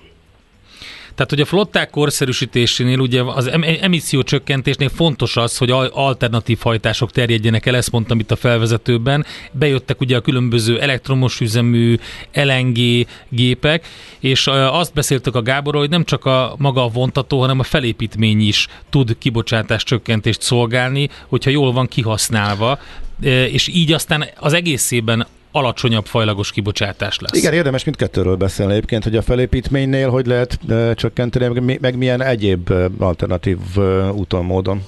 tehát, 1.15 1.29
hogy 1.29 1.41
a 1.41 1.45
flották 1.45 1.89
korszerűsítésénél, 1.89 2.99
ugye 2.99 3.23
az 3.23 3.47
emisszió 3.81 4.23
csökkentésnél 4.23 4.89
fontos 4.89 5.37
az, 5.37 5.57
hogy 5.57 5.71
alternatív 5.91 6.59
hajtások 6.61 7.11
terjedjenek 7.11 7.65
el, 7.65 7.75
ezt 7.75 7.91
mondtam 7.91 8.19
itt 8.19 8.31
a 8.31 8.35
felvezetőben. 8.35 9.25
Bejöttek 9.51 10.01
ugye 10.01 10.17
a 10.17 10.21
különböző 10.21 10.79
elektromos 10.79 11.39
üzemű 11.39 11.97
LNG 12.33 13.07
gépek, 13.29 13.87
és 14.19 14.47
azt 14.47 14.93
beszéltek 14.93 15.35
a 15.35 15.41
Gábor, 15.41 15.75
hogy 15.75 15.89
nem 15.89 16.03
csak 16.03 16.25
a 16.25 16.55
maga 16.57 16.83
a 16.83 16.87
vontató, 16.87 17.39
hanem 17.39 17.59
a 17.59 17.63
felépítmény 17.63 18.47
is 18.47 18.67
tud 18.89 19.17
kibocsátás 19.17 19.83
csökkentést 19.83 20.41
szolgálni, 20.41 21.09
hogyha 21.27 21.49
jól 21.49 21.71
van 21.71 21.87
kihasználva 21.87 22.79
és 23.27 23.67
így 23.67 23.91
aztán 23.91 24.25
az 24.39 24.53
egészében 24.53 25.27
alacsonyabb 25.51 26.05
fajlagos 26.05 26.51
kibocsátás 26.51 27.19
lesz. 27.19 27.37
Igen, 27.37 27.53
érdemes 27.53 27.83
mindkettőről 27.83 28.35
beszélni 28.35 28.71
egyébként, 28.71 29.03
hogy 29.03 29.15
a 29.15 29.21
felépítménynél 29.21 30.09
hogy 30.09 30.25
lehet 30.25 30.59
e, 30.69 30.93
csökkenteni, 30.93 31.59
meg, 31.59 31.79
meg 31.81 31.97
milyen 31.97 32.21
egyéb 32.21 32.73
alternatív 32.99 33.57
e, 33.77 34.11
úton, 34.11 34.45
módon. 34.45 34.81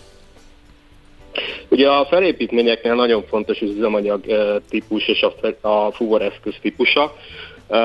Ugye 1.69 1.89
a 1.89 2.05
felépítményeknél 2.05 2.95
nagyon 2.95 3.23
fontos 3.27 3.61
az 3.61 3.69
üzemanyag 3.69 4.29
e, 4.29 4.59
típus 4.69 5.07
és 5.07 5.25
a, 5.61 5.67
a 5.67 5.91
fuvareszköz 5.91 6.53
típusa. 6.61 7.15
E, 7.69 7.77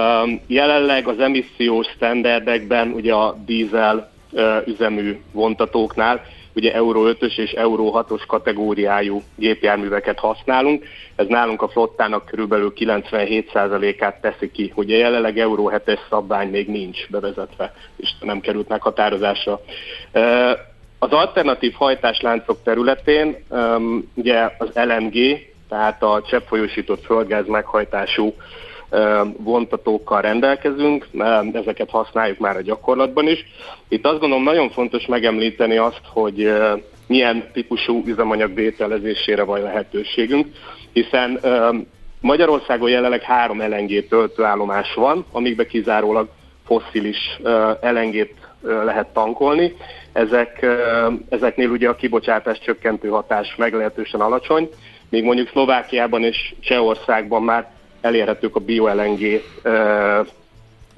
jelenleg 0.46 1.08
az 1.08 1.18
emissziós 1.18 1.86
standardekben 1.86 2.88
ugye 2.88 3.12
a 3.12 3.36
dízel 3.46 4.10
e, 4.34 4.62
üzemű 4.66 5.20
vontatóknál 5.32 6.24
ugye 6.58 6.74
Euro 6.74 7.02
5-ös 7.04 7.38
és 7.38 7.50
Euro 7.52 7.90
6-os 7.94 8.22
kategóriájú 8.26 9.22
gépjárműveket 9.36 10.18
használunk. 10.18 10.84
Ez 11.16 11.26
nálunk 11.26 11.62
a 11.62 11.68
flottának 11.68 12.24
körülbelül 12.24 12.72
97%-át 12.76 14.20
teszi 14.20 14.50
ki. 14.50 14.72
Ugye 14.74 14.96
jelenleg 14.96 15.38
Euro 15.38 15.70
7-es 15.72 15.98
szabvány 16.10 16.50
még 16.50 16.68
nincs 16.68 17.08
bevezetve, 17.08 17.74
és 17.96 18.14
nem 18.20 18.40
került 18.40 18.68
meghatározásra. 18.68 19.60
Az 20.98 21.10
alternatív 21.10 21.72
hajtásláncok 21.72 22.62
területén 22.62 23.36
ugye 24.14 24.50
az 24.58 24.70
LNG, 24.74 25.16
tehát 25.68 26.02
a 26.02 26.22
cseppfolyósított 26.28 27.04
földgáz 27.04 27.46
meghajtású 27.46 28.34
vontatókkal 29.36 30.20
rendelkezünk, 30.20 31.08
ezeket 31.52 31.90
használjuk 31.90 32.38
már 32.38 32.56
a 32.56 32.62
gyakorlatban 32.62 33.28
is. 33.28 33.44
Itt 33.88 34.06
azt 34.06 34.20
gondolom 34.20 34.44
nagyon 34.44 34.70
fontos 34.70 35.06
megemlíteni 35.06 35.76
azt, 35.76 36.00
hogy 36.12 36.52
milyen 37.06 37.50
típusú 37.52 38.02
üzemanyag 38.06 38.54
vételezésére 38.54 39.42
van 39.42 39.62
lehetőségünk, 39.62 40.46
hiszen 40.92 41.40
Magyarországon 42.20 42.90
jelenleg 42.90 43.22
három 43.22 43.58
LNG 43.58 44.08
töltőállomás 44.08 44.94
van, 44.94 45.24
amikbe 45.32 45.66
kizárólag 45.66 46.28
fosszilis 46.66 47.40
LNG-t 47.80 48.34
lehet 48.84 49.06
tankolni. 49.06 49.76
Ezek, 50.12 50.66
ezeknél 51.28 51.70
ugye 51.70 51.88
a 51.88 51.94
kibocsátás 51.94 52.58
csökkentő 52.60 53.08
hatás 53.08 53.54
meglehetősen 53.56 54.20
alacsony, 54.20 54.68
míg 55.10 55.24
mondjuk 55.24 55.48
Szlovákiában 55.48 56.24
és 56.24 56.54
Csehországban 56.60 57.42
már 57.42 57.70
elérhetők 58.00 58.56
a 58.56 58.60
BioLNG 58.60 59.42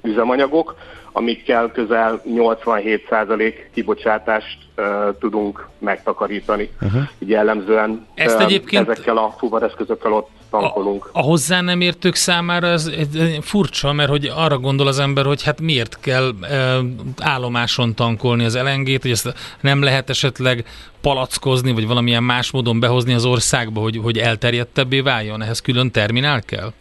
üzemanyagok, 0.02 0.76
amikkel 1.12 1.70
közel 1.70 2.22
87% 2.28 3.54
kibocsátást 3.74 4.58
uh, 4.76 4.84
tudunk 5.18 5.68
megtakarítani. 5.78 6.70
Uh-huh. 6.82 7.02
Így 7.18 7.28
jellemzően 7.28 8.06
Ezt 8.14 8.40
egyébként 8.40 8.88
ezekkel 8.88 9.16
a 9.16 9.34
fuvareszközökkel 9.38 10.12
ott 10.12 10.28
tankolunk. 10.50 11.10
A, 11.12 11.18
a 11.18 11.22
hozzá 11.22 11.60
nem 11.60 11.80
értők 11.80 12.14
számára 12.14 12.66
ez, 12.66 12.86
ez 12.86 13.08
furcsa, 13.40 13.92
mert 13.92 14.10
hogy 14.10 14.32
arra 14.34 14.58
gondol 14.58 14.86
az 14.86 14.98
ember, 14.98 15.24
hogy 15.24 15.42
hát 15.42 15.60
miért 15.60 16.00
kell 16.00 16.32
e, 16.42 16.78
állomáson 17.18 17.94
tankolni 17.94 18.44
az 18.44 18.58
LNG-t, 18.58 19.02
hogy 19.02 19.10
ezt 19.10 19.34
nem 19.60 19.82
lehet 19.82 20.10
esetleg 20.10 20.64
palackozni, 21.00 21.72
vagy 21.72 21.86
valamilyen 21.86 22.22
más 22.22 22.50
módon 22.50 22.80
behozni 22.80 23.14
az 23.14 23.24
országba, 23.24 23.80
hogy, 23.80 24.00
hogy 24.02 24.18
elterjedtebbé 24.18 25.00
váljon? 25.00 25.42
Ehhez 25.42 25.60
külön 25.60 25.90
terminál 25.90 26.42
kell? 26.42 26.72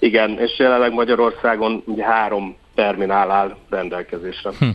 Igen, 0.00 0.38
és 0.38 0.58
jelenleg 0.58 0.92
Magyarországon 0.92 1.82
ugye 1.86 2.04
három 2.04 2.56
terminál 2.74 3.30
áll 3.30 3.56
rendelkezésre. 3.70 4.50
Hm. 4.58 4.68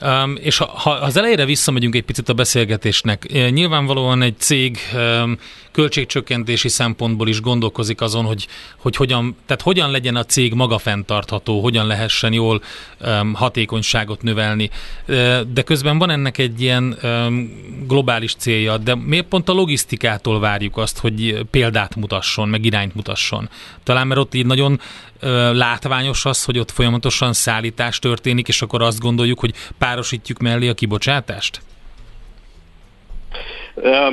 Um, 0.00 0.36
és 0.40 0.58
ha, 0.58 0.66
ha 0.66 0.90
az 0.90 1.16
elejére 1.16 1.44
visszamegyünk 1.44 1.94
egy 1.94 2.02
picit 2.02 2.28
a 2.28 2.32
beszélgetésnek, 2.32 3.26
nyilvánvalóan 3.50 4.22
egy 4.22 4.34
cég 4.38 4.78
um, 4.94 5.38
költségcsökkentési 5.72 6.68
szempontból 6.68 7.28
is 7.28 7.40
gondolkozik 7.40 8.00
azon, 8.00 8.24
hogy, 8.24 8.46
hogy 8.78 8.96
hogyan, 8.96 9.36
tehát 9.46 9.62
hogyan 9.62 9.90
legyen 9.90 10.16
a 10.16 10.24
cég 10.24 10.54
maga 10.54 10.78
fenntartható, 10.78 11.60
hogyan 11.60 11.86
lehessen 11.86 12.32
jól 12.32 12.62
um, 13.00 13.34
hatékonyságot 13.34 14.22
növelni. 14.22 14.70
Uh, 15.08 15.40
de 15.40 15.62
közben 15.62 15.98
van 15.98 16.10
ennek 16.10 16.38
egy 16.38 16.60
ilyen 16.60 16.98
um, 17.02 17.50
globális 17.86 18.34
célja, 18.34 18.76
de 18.76 18.94
miért 18.94 19.26
pont 19.26 19.48
a 19.48 19.52
logisztikától 19.52 20.40
várjuk 20.40 20.76
azt, 20.76 20.98
hogy 20.98 21.46
példát 21.50 21.96
mutasson, 21.96 22.48
meg 22.48 22.64
irányt 22.64 22.94
mutasson? 22.94 23.48
Talán 23.82 24.06
mert 24.06 24.20
ott 24.20 24.34
így 24.34 24.46
nagyon 24.46 24.80
látványos 25.52 26.24
az, 26.24 26.44
hogy 26.44 26.58
ott 26.58 26.70
folyamatosan 26.70 27.32
szállítás 27.32 27.98
történik, 27.98 28.48
és 28.48 28.62
akkor 28.62 28.82
azt 28.82 28.98
gondoljuk, 28.98 29.40
hogy 29.40 29.54
párosítjuk 29.84 30.38
mellé 30.38 30.68
a 30.68 30.74
kibocsátást? 30.74 31.60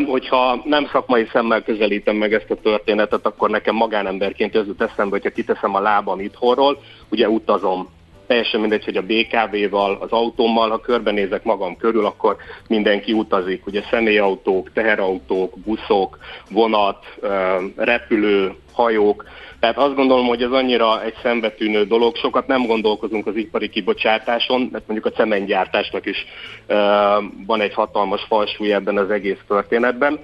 Hogyha 0.05 0.61
nem 0.65 0.89
szakmai 0.91 1.27
szemmel 1.31 1.63
közelítem 1.63 2.15
meg 2.15 2.33
ezt 2.33 2.49
a 2.49 2.55
történetet, 2.55 3.25
akkor 3.25 3.49
nekem 3.49 3.75
magánemberként 3.75 4.55
az 4.55 4.67
jut 4.67 4.81
eszembe, 4.81 5.11
hogyha 5.11 5.29
kiteszem 5.29 5.75
a 5.75 5.79
lábam 5.79 6.19
itthonról, 6.19 6.81
ugye 7.09 7.29
utazom 7.29 7.89
teljesen 8.27 8.59
mindegy, 8.59 8.83
hogy 8.83 8.97
a 8.97 9.01
BKV-val, 9.01 9.97
az 9.99 10.11
autómmal, 10.11 10.69
ha 10.69 10.79
körbenézek 10.79 11.43
magam 11.43 11.77
körül, 11.77 12.05
akkor 12.05 12.35
mindenki 12.67 13.13
utazik. 13.13 13.65
Ugye 13.65 13.83
személyautók, 13.89 14.71
teherautók, 14.73 15.59
buszok, 15.59 16.17
vonat, 16.49 17.05
repülő, 17.75 18.55
hajók, 18.73 19.25
tehát 19.61 19.77
azt 19.77 19.95
gondolom, 19.95 20.27
hogy 20.27 20.41
ez 20.41 20.51
annyira 20.51 21.03
egy 21.03 21.13
szembetűnő 21.21 21.85
dolog, 21.85 22.15
sokat 22.15 22.47
nem 22.47 22.65
gondolkozunk 22.65 23.27
az 23.27 23.35
ipari 23.35 23.69
kibocsátáson, 23.69 24.69
mert 24.71 24.87
mondjuk 24.87 25.13
a 25.13 25.17
cementgyártásnak 25.17 26.05
is 26.05 26.25
uh, 26.67 26.75
van 27.45 27.61
egy 27.61 27.73
hatalmas 27.73 28.21
falsúly 28.27 28.73
ebben 28.73 28.97
az 28.97 29.09
egész 29.09 29.39
történetben. 29.47 30.19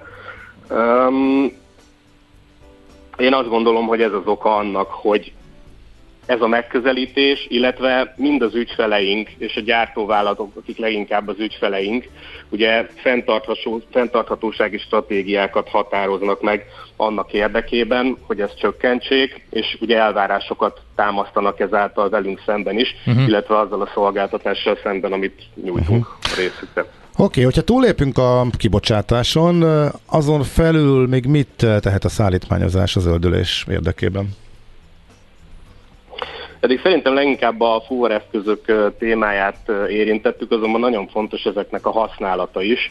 Um, 0.70 1.52
én 3.16 3.34
azt 3.34 3.48
gondolom, 3.48 3.86
hogy 3.86 4.02
ez 4.02 4.12
az 4.12 4.26
oka 4.26 4.56
annak, 4.56 4.90
hogy 4.90 5.32
ez 6.28 6.40
a 6.40 6.46
megközelítés, 6.46 7.46
illetve 7.48 8.14
mind 8.16 8.42
az 8.42 8.54
ügyfeleink 8.54 9.30
és 9.38 9.56
a 9.56 9.60
gyártóvállalatok, 9.60 10.56
akik 10.56 10.78
leginkább 10.78 11.28
az 11.28 11.38
ügyfeleink, 11.38 12.08
ugye 12.48 12.86
fenntarthatósági 13.90 14.78
stratégiákat 14.78 15.68
határoznak 15.68 16.42
meg 16.42 16.64
annak 16.96 17.32
érdekében, 17.32 18.16
hogy 18.26 18.40
ezt 18.40 18.58
csökkentsék, 18.58 19.46
és 19.50 19.76
ugye 19.80 19.98
elvárásokat 19.98 20.80
támasztanak 20.94 21.60
ezáltal 21.60 22.08
velünk 22.08 22.42
szemben 22.46 22.78
is, 22.78 22.94
uh-huh. 23.06 23.26
illetve 23.26 23.58
azzal 23.58 23.80
a 23.80 23.90
szolgáltatással 23.94 24.78
szemben, 24.82 25.12
amit 25.12 25.42
nyújtunk 25.64 26.06
uh-huh. 26.06 26.32
a 26.32 26.34
részükre. 26.36 26.80
Oké, 26.80 27.22
okay, 27.22 27.42
hogyha 27.42 27.62
túlépünk 27.62 28.18
a 28.18 28.46
kibocsátáson, 28.58 29.64
azon 30.06 30.42
felül 30.42 31.06
még 31.06 31.26
mit 31.26 31.66
tehet 31.80 32.04
a 32.04 32.08
szállítmányozás 32.08 32.96
az 32.96 33.06
öldülés 33.06 33.66
érdekében? 33.70 34.28
Pedig 36.60 36.80
szerintem 36.82 37.14
leginkább 37.14 37.60
a 37.60 37.82
fuvareszközök 37.86 38.92
témáját 38.98 39.70
érintettük, 39.88 40.50
azonban 40.50 40.80
nagyon 40.80 41.08
fontos 41.08 41.44
ezeknek 41.44 41.86
a 41.86 41.90
használata 41.90 42.62
is. 42.62 42.90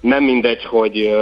Nem 0.00 0.24
mindegy, 0.24 0.64
hogy 0.64 1.16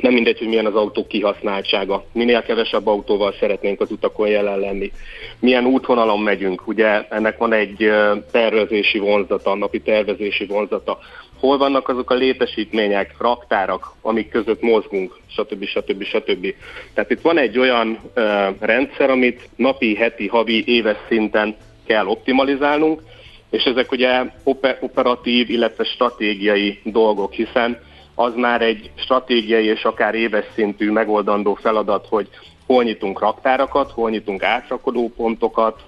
nem 0.00 0.12
mindegy, 0.12 0.38
hogy 0.38 0.48
milyen 0.48 0.66
az 0.66 0.74
autó 0.74 1.06
kihasználtsága. 1.06 2.04
Minél 2.12 2.42
kevesebb 2.42 2.86
autóval 2.86 3.34
szeretnénk 3.40 3.80
az 3.80 3.90
utakon 3.90 4.28
jelen 4.28 4.58
lenni. 4.58 4.92
Milyen 5.38 5.66
útvonalon 5.66 6.20
megyünk. 6.20 6.66
Ugye 6.66 7.06
ennek 7.08 7.38
van 7.38 7.52
egy 7.52 7.90
tervezési 8.30 8.98
vonzata, 8.98 9.54
napi 9.54 9.80
tervezési 9.80 10.46
vonzata 10.46 10.98
hol 11.40 11.58
vannak 11.58 11.88
azok 11.88 12.10
a 12.10 12.14
létesítmények, 12.14 13.14
raktárak, 13.18 13.92
amik 14.00 14.28
között 14.28 14.62
mozgunk, 14.62 15.16
stb. 15.26 15.64
stb. 15.64 16.02
stb. 16.02 16.54
Tehát 16.94 17.10
itt 17.10 17.20
van 17.20 17.38
egy 17.38 17.58
olyan 17.58 17.98
uh, 18.16 18.24
rendszer, 18.60 19.10
amit 19.10 19.48
napi, 19.56 19.94
heti, 19.94 20.26
havi, 20.26 20.64
éves 20.66 20.96
szinten 21.08 21.56
kell 21.86 22.06
optimalizálnunk, 22.06 23.02
és 23.50 23.64
ezek 23.64 23.92
ugye 23.92 24.22
oper- 24.42 24.82
operatív, 24.82 25.50
illetve 25.50 25.84
stratégiai 25.84 26.80
dolgok, 26.82 27.32
hiszen 27.32 27.78
az 28.14 28.32
már 28.34 28.62
egy 28.62 28.90
stratégiai 28.94 29.64
és 29.64 29.84
akár 29.84 30.14
éves 30.14 30.44
szintű 30.54 30.90
megoldandó 30.90 31.54
feladat, 31.54 32.06
hogy 32.08 32.28
hol 32.66 32.82
nyitunk 32.82 33.20
raktárakat, 33.20 33.90
hol 33.90 34.10
nyitunk 34.10 34.42
átrakodó 34.42 35.12
pontokat, 35.16 35.82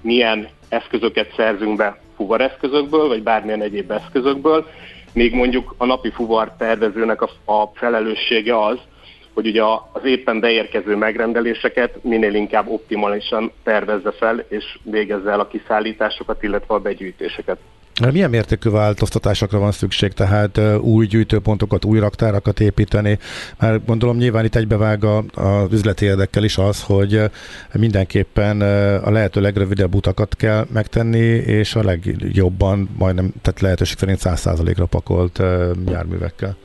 milyen 0.00 0.48
eszközöket 0.68 1.32
szerzünk 1.36 1.76
be 1.76 2.02
fuvareszközökből, 2.16 3.08
vagy 3.08 3.22
bármilyen 3.22 3.62
egyéb 3.62 3.90
eszközökből, 3.90 4.66
még 5.12 5.34
mondjuk 5.34 5.74
a 5.78 5.84
napi 5.84 6.10
fuvar 6.10 6.52
tervezőnek 6.58 7.22
a, 7.22 7.52
a 7.52 7.70
felelőssége 7.74 8.64
az, 8.64 8.78
hogy 9.34 9.46
ugye 9.46 9.62
az 9.92 10.04
éppen 10.04 10.40
beérkező 10.40 10.96
megrendeléseket 10.96 12.02
minél 12.02 12.34
inkább 12.34 12.68
optimálisan 12.68 13.52
tervezze 13.62 14.12
fel, 14.12 14.44
és 14.48 14.78
végezze 14.82 15.30
el 15.30 15.40
a 15.40 15.46
kiszállításokat, 15.46 16.42
illetve 16.42 16.74
a 16.74 16.78
begyűjtéseket. 16.78 17.58
Milyen 18.12 18.30
mértékű 18.30 18.70
változtatásokra 18.70 19.58
van 19.58 19.72
szükség, 19.72 20.12
tehát 20.12 20.60
új 20.80 21.06
gyűjtőpontokat, 21.06 21.84
új 21.84 21.98
raktárakat 21.98 22.60
építeni? 22.60 23.18
Mert 23.60 23.86
gondolom 23.86 24.16
nyilván 24.16 24.44
itt 24.44 24.54
egybevág 24.54 25.04
az 25.34 25.72
üzleti 25.72 26.04
érdekkel 26.04 26.44
is 26.44 26.58
az, 26.58 26.82
hogy 26.82 27.20
mindenképpen 27.72 28.60
a 29.00 29.10
lehető 29.10 29.40
legrövidebb 29.40 29.94
utakat 29.94 30.36
kell 30.36 30.66
megtenni, 30.72 31.26
és 31.36 31.74
a 31.74 31.82
legjobban, 31.82 32.90
majdnem, 32.98 33.32
tehát 33.42 33.60
lehetőség 33.60 33.98
szerint 33.98 34.18
100%-ra 34.22 34.86
pakolt 34.86 35.42
járművekkel. 35.88 36.56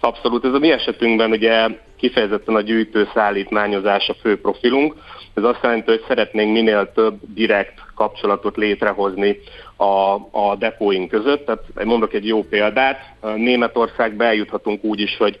Abszolút, 0.00 0.44
ez 0.44 0.52
a 0.52 0.58
mi 0.58 0.70
esetünkben 0.70 1.30
ugye 1.30 1.66
kifejezetten 1.96 2.54
a 2.54 2.60
gyűjtő 2.60 3.08
szállítmányozás 3.14 4.08
a 4.08 4.14
fő 4.20 4.40
profilunk. 4.40 4.94
Ez 5.34 5.42
azt 5.42 5.62
jelenti, 5.62 5.90
hogy 5.90 6.04
szeretnénk 6.08 6.52
minél 6.52 6.92
több 6.92 7.18
direkt 7.34 7.80
kapcsolatot 7.94 8.56
létrehozni 8.56 9.38
a, 9.76 10.14
a 10.30 10.56
depóink 10.58 11.10
között. 11.10 11.44
Tehát 11.46 11.84
mondok 11.84 12.12
egy 12.12 12.26
jó 12.26 12.42
példát, 12.42 13.14
Németországba 13.36 14.24
eljuthatunk 14.24 14.84
úgy 14.84 15.00
is, 15.00 15.16
hogy 15.16 15.40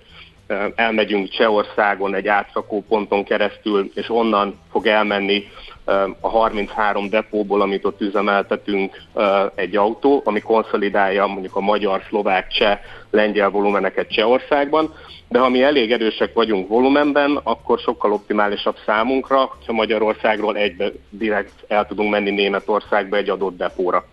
elmegyünk 0.74 1.28
Csehországon 1.28 2.14
egy 2.14 2.28
átrakó 2.28 2.84
ponton 2.88 3.24
keresztül, 3.24 3.90
és 3.94 4.10
onnan 4.10 4.58
fog 4.70 4.86
elmenni 4.86 5.44
a 6.20 6.28
33 6.28 7.08
depóból, 7.08 7.60
amit 7.60 7.84
ott 7.84 8.00
üzemeltetünk 8.00 9.02
egy 9.54 9.76
autó, 9.76 10.22
ami 10.24 10.40
konszolidálja 10.40 11.26
mondjuk 11.26 11.56
a 11.56 11.60
magyar, 11.60 12.02
szlovák, 12.08 12.48
cseh, 12.48 12.78
lengyel 13.10 13.50
volumeneket 13.50 14.12
Csehországban, 14.12 14.94
de 15.28 15.38
ha 15.38 15.48
mi 15.48 15.62
elég 15.62 15.92
erősek 15.92 16.34
vagyunk 16.34 16.68
volumenben, 16.68 17.40
akkor 17.42 17.78
sokkal 17.78 18.12
optimálisabb 18.12 18.76
számunkra, 18.86 19.56
ha 19.66 19.72
Magyarországról 19.72 20.56
egybe 20.56 20.92
direkt 21.10 21.64
el 21.68 21.86
tudunk 21.86 22.10
menni 22.10 22.30
Németországba 22.30 23.16
egy 23.16 23.28
adott 23.28 23.56
depóra. 23.56 24.04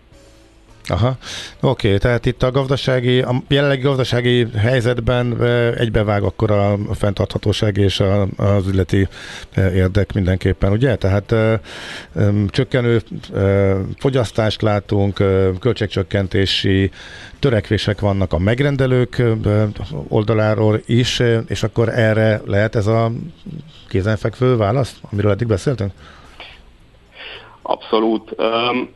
Aha, 0.90 1.16
oké, 1.60 1.86
okay, 1.86 1.98
tehát 1.98 2.26
itt 2.26 2.42
a 2.42 2.50
gazdasági, 2.50 3.20
a 3.20 3.42
jelenlegi 3.48 3.82
gazdasági 3.82 4.46
helyzetben 4.56 5.42
egybevág 5.76 6.22
akkor 6.22 6.50
a 6.50 6.78
fenntarthatóság 6.92 7.76
és 7.76 8.00
a, 8.00 8.26
az 8.36 8.66
üzleti 8.66 9.08
érdek 9.56 10.12
mindenképpen, 10.12 10.72
ugye? 10.72 10.96
Tehát 10.96 11.34
csökkenő 12.48 13.02
fogyasztást 13.98 14.62
látunk, 14.62 15.14
költségcsökkentési 15.60 16.90
törekvések 17.38 18.00
vannak 18.00 18.32
a 18.32 18.38
megrendelők 18.38 19.22
oldaláról 20.08 20.80
is, 20.86 21.22
és 21.46 21.62
akkor 21.62 21.88
erre 21.88 22.40
lehet 22.46 22.76
ez 22.76 22.86
a 22.86 23.12
kézenfekvő 23.88 24.56
válasz, 24.56 24.96
amiről 25.10 25.30
eddig 25.30 25.46
beszéltünk? 25.46 25.92
Abszolút. 27.70 28.36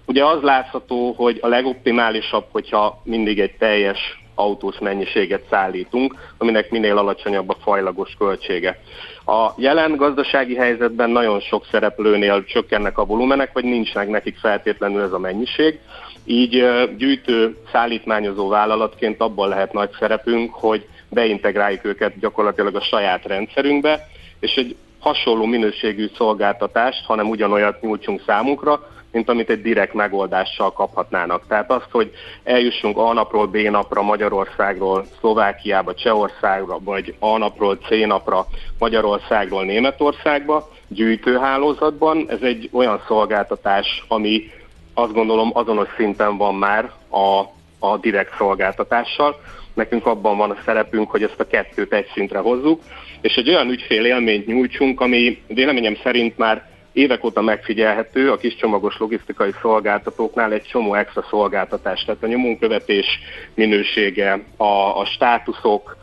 Ugye 0.07 0.25
az 0.25 0.43
látható, 0.43 1.13
hogy 1.13 1.39
a 1.43 1.49
legoptimálisabb, 1.49 2.45
hogyha 2.51 3.01
mindig 3.05 3.41
egy 3.41 3.55
teljes 3.59 4.23
autós 4.35 4.79
mennyiséget 4.79 5.43
szállítunk, 5.51 6.15
aminek 6.39 6.71
minél 6.71 6.99
alacsonyabb 6.99 7.49
a 7.49 7.57
fajlagos 7.63 8.15
költsége. 8.19 8.81
A 9.27 9.51
jelen 9.57 9.97
gazdasági 9.97 10.57
helyzetben 10.57 11.11
nagyon 11.11 11.41
sok 11.41 11.67
szereplőnél 11.71 12.45
csökkennek 12.45 12.99
a 12.99 13.05
volumenek, 13.05 13.53
vagy 13.53 13.65
nincsnek 13.65 14.09
nekik 14.09 14.37
feltétlenül 14.37 15.03
ez 15.03 15.13
a 15.13 15.19
mennyiség. 15.19 15.79
Így 16.25 16.65
gyűjtő, 16.97 17.57
szállítmányozó 17.73 18.49
vállalatként 18.49 19.21
abban 19.21 19.49
lehet 19.49 19.73
nagy 19.73 19.91
szerepünk, 19.99 20.55
hogy 20.55 20.87
beintegráljuk 21.09 21.85
őket 21.85 22.19
gyakorlatilag 22.19 22.75
a 22.75 22.81
saját 22.81 23.25
rendszerünkbe, 23.27 24.09
és 24.41 24.55
egy 24.57 24.77
hasonló 25.05 25.45
minőségű 25.45 26.11
szolgáltatást, 26.17 27.05
hanem 27.07 27.29
ugyanolyat 27.29 27.81
nyújtsunk 27.81 28.23
számukra, 28.27 28.89
mint 29.13 29.29
amit 29.29 29.51
egy 29.51 29.63
direkt 29.63 29.95
megoldással 29.95 30.73
kaphatnának. 30.73 31.47
Tehát 31.49 31.71
azt, 31.71 31.89
hogy 31.91 32.13
eljussunk 32.45 32.99
A 32.99 33.13
napról 33.13 33.47
B 33.47 33.57
napra 33.57 34.03
Magyarországról 34.03 35.07
Szlovákiába, 35.19 35.95
Csehországra, 35.95 36.79
vagy 36.79 37.15
A 37.19 37.39
napról 37.39 37.77
C 37.77 38.07
napra 38.07 38.47
Magyarországról 38.79 39.65
Németországba 39.65 40.69
gyűjtőhálózatban, 40.89 42.27
ez 42.29 42.41
egy 42.41 42.69
olyan 42.73 43.03
szolgáltatás, 43.07 44.05
ami 44.09 44.51
azt 44.95 45.13
gondolom 45.13 45.51
azonos 45.55 45.89
szinten 45.97 46.37
van 46.37 46.55
már 46.55 46.91
a, 47.09 47.41
a 47.87 47.97
direkt 47.97 48.37
szolgáltatással. 48.37 49.41
Nekünk 49.75 50.07
abban 50.07 50.37
van 50.37 50.51
a 50.51 50.57
szerepünk, 50.65 51.11
hogy 51.11 51.23
ezt 51.23 51.41
a 51.41 51.47
kettőt 51.47 51.93
egy 51.93 52.07
szintre 52.15 52.39
hozzuk, 52.39 52.81
és 53.25 53.35
egy 53.35 53.49
olyan 53.49 53.71
ügyfél 53.71 54.05
élményt 54.05 54.47
nyújtsunk, 54.47 55.01
ami 55.01 55.43
véleményem 55.47 55.97
szerint 56.03 56.39
már 56.39 56.69
évek 56.93 57.25
óta 57.25 57.41
megfigyelhető 57.41 58.31
a 58.31 58.37
kiscsomagos 58.37 58.99
logisztikai 58.99 59.51
szolgáltatóknál 59.61 60.53
egy 60.53 60.63
csomó 60.63 60.95
extra 60.95 61.27
szolgáltatás, 61.31 62.05
tehát 62.05 62.23
a 62.23 62.27
nyomonkövetés 62.27 63.07
minősége, 63.55 64.45
a, 64.57 64.99
a 65.01 65.05
státuszok 65.05 65.97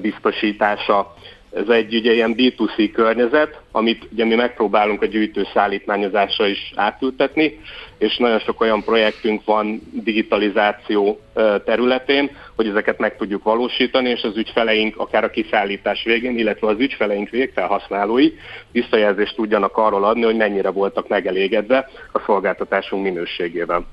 biztosítása, 0.00 1.14
ez 1.52 1.68
egy 1.68 1.94
ugye 1.94 2.12
ilyen 2.12 2.34
B2C 2.36 2.90
környezet, 2.92 3.60
amit 3.72 4.08
ugye 4.12 4.24
mi 4.24 4.34
megpróbálunk 4.34 5.02
a 5.02 5.06
gyűjtő 5.06 5.46
szállítmányozásra 5.54 6.46
is 6.46 6.72
átültetni, 6.76 7.60
és 7.98 8.16
nagyon 8.16 8.38
sok 8.38 8.60
olyan 8.60 8.82
projektünk 8.82 9.44
van 9.44 9.82
digitalizáció 9.92 11.20
területén, 11.64 12.30
hogy 12.56 12.66
ezeket 12.66 12.98
meg 12.98 13.16
tudjuk 13.16 13.42
valósítani, 13.42 14.08
és 14.08 14.22
az 14.22 14.36
ügyfeleink 14.36 14.96
akár 14.96 15.24
a 15.24 15.30
kiszállítás 15.30 16.04
végén, 16.04 16.38
illetve 16.38 16.68
az 16.68 16.78
ügyfeleink 16.78 17.28
végfelhasználói 17.28 18.32
visszajelzést 18.72 19.34
tudjanak 19.34 19.76
arról 19.76 20.04
adni, 20.04 20.22
hogy 20.22 20.36
mennyire 20.36 20.70
voltak 20.70 21.08
megelégedve 21.08 21.88
a 22.12 22.18
szolgáltatásunk 22.26 23.02
minőségével. 23.02 23.86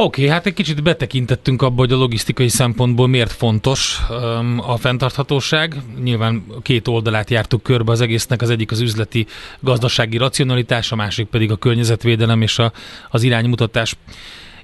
Oké, 0.00 0.22
okay, 0.22 0.34
hát 0.34 0.46
egy 0.46 0.54
kicsit 0.54 0.82
betekintettünk 0.82 1.62
abba, 1.62 1.76
hogy 1.76 1.92
a 1.92 1.96
logisztikai 1.96 2.48
szempontból 2.48 3.08
miért 3.08 3.32
fontos 3.32 3.98
um, 4.10 4.58
a 4.66 4.76
fenntarthatóság. 4.76 5.74
Nyilván 6.02 6.44
két 6.62 6.88
oldalát 6.88 7.30
jártuk 7.30 7.62
körbe 7.62 7.92
az 7.92 8.00
egésznek, 8.00 8.42
az 8.42 8.50
egyik 8.50 8.70
az 8.70 8.80
üzleti 8.80 9.26
gazdasági 9.60 10.16
racionalitás, 10.16 10.92
a 10.92 10.96
másik 10.96 11.26
pedig 11.26 11.50
a 11.50 11.56
környezetvédelem 11.56 12.42
és 12.42 12.58
a, 12.58 12.72
az 13.10 13.22
iránymutatás 13.22 13.96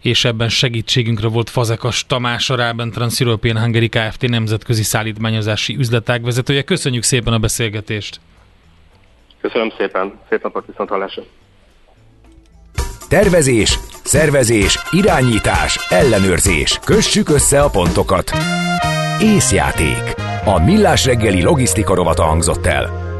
és 0.04 0.24
ebben 0.24 0.48
segítségünkre 0.48 1.28
volt 1.28 1.50
Fazekas 1.50 2.06
Tamás, 2.06 2.50
a 2.50 2.56
Ráben 2.56 2.90
Trans-European 2.90 3.60
Hungary 3.60 3.88
Kft. 3.88 4.28
nemzetközi 4.28 4.82
szállítmányozási 4.82 5.76
üzletágvezetője. 5.76 6.62
Köszönjük 6.62 7.02
szépen 7.02 7.32
a 7.32 7.38
beszélgetést! 7.38 8.20
Köszönöm 9.40 9.72
szépen, 9.78 10.18
szép 10.28 10.42
napot 10.42 10.66
viszont 10.66 10.88
hallásra! 10.88 11.22
Tervezés, 13.08 13.78
szervezés, 14.02 14.78
irányítás, 14.90 15.86
ellenőrzés. 15.88 16.78
Kössük 16.84 17.28
össze 17.28 17.60
a 17.60 17.70
pontokat. 17.70 18.30
Észjáték. 19.20 20.14
A 20.44 20.64
Millás 20.64 21.04
reggeli 21.04 21.42
logisztika 21.42 21.94
rovata 21.94 22.22
hangzott 22.22 22.66
el. 22.66 23.13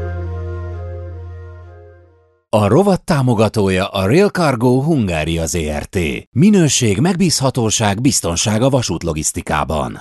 A 2.49 2.67
rovat 2.67 3.03
támogatója 3.03 3.87
a 3.87 4.07
Real 4.07 4.29
Cargo 4.29 4.81
Hungária 4.81 5.45
ZRT. 5.45 5.97
Minőség, 6.31 6.99
megbízhatóság, 6.99 8.01
biztonság 8.01 8.61
a 8.61 8.69
vasútlogisztikában. 8.69 9.99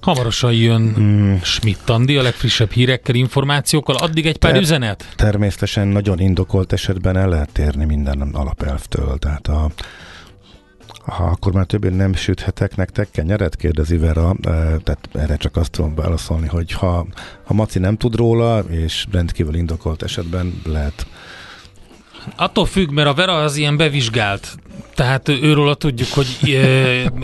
Hamarosan 0.00 0.52
jön 0.52 0.94
hmm. 0.94 1.40
Schmidt 1.42 1.90
Andi 1.90 2.16
a 2.16 2.22
legfrissebb 2.22 2.70
hírekkel, 2.70 3.14
információkkal, 3.14 3.96
addig 3.96 4.26
egy 4.26 4.38
pár 4.38 4.50
Ter- 4.50 4.62
üzenet? 4.62 5.14
Természetesen 5.16 5.88
nagyon 5.88 6.18
indokolt 6.18 6.72
esetben 6.72 7.16
el 7.16 7.28
lehet 7.28 7.52
térni 7.52 7.84
minden 7.84 8.20
alapelvtől, 8.20 9.18
tehát 9.18 9.48
a 9.48 9.70
ha 11.02 11.24
akkor 11.24 11.52
már 11.52 11.66
többé 11.66 11.88
nem 11.88 12.14
süthetek 12.14 12.76
nektek 12.76 13.10
kenyeret, 13.10 13.56
kérdezi 13.56 13.96
Vera, 13.96 14.30
e, 14.30 14.50
tehát 14.76 15.08
erre 15.12 15.36
csak 15.36 15.56
azt 15.56 15.70
tudom 15.70 15.94
válaszolni, 15.94 16.46
hogy 16.46 16.72
ha, 16.72 17.06
ha 17.44 17.54
Maci 17.54 17.78
nem 17.78 17.96
tud 17.96 18.14
róla, 18.14 18.58
és 18.58 19.06
rendkívül 19.12 19.54
indokolt 19.54 20.02
esetben 20.02 20.60
lehet 20.64 21.06
Attól 22.36 22.66
függ, 22.66 22.90
mert 22.90 23.08
a 23.08 23.14
Vera 23.14 23.34
az 23.34 23.56
ilyen 23.56 23.76
bevizsgált. 23.76 24.56
Tehát 24.94 25.28
őről 25.28 25.74
tudjuk, 25.74 26.08
hogy, 26.12 26.50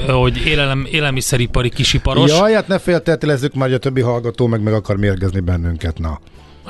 e, 0.06 0.12
hogy 0.12 0.46
élelem, 0.46 0.86
élelmiszeripari 0.90 1.68
kisiparos. 1.68 2.30
Jaj, 2.30 2.52
hát 2.52 2.68
ne 2.68 2.78
félteltelezzük 2.78 3.54
már, 3.54 3.66
hogy 3.66 3.76
a 3.76 3.78
többi 3.78 4.00
hallgató 4.00 4.46
meg 4.46 4.62
meg 4.62 4.72
akar 4.72 4.96
mérgezni 4.96 5.40
bennünket, 5.40 5.98
na. 5.98 6.20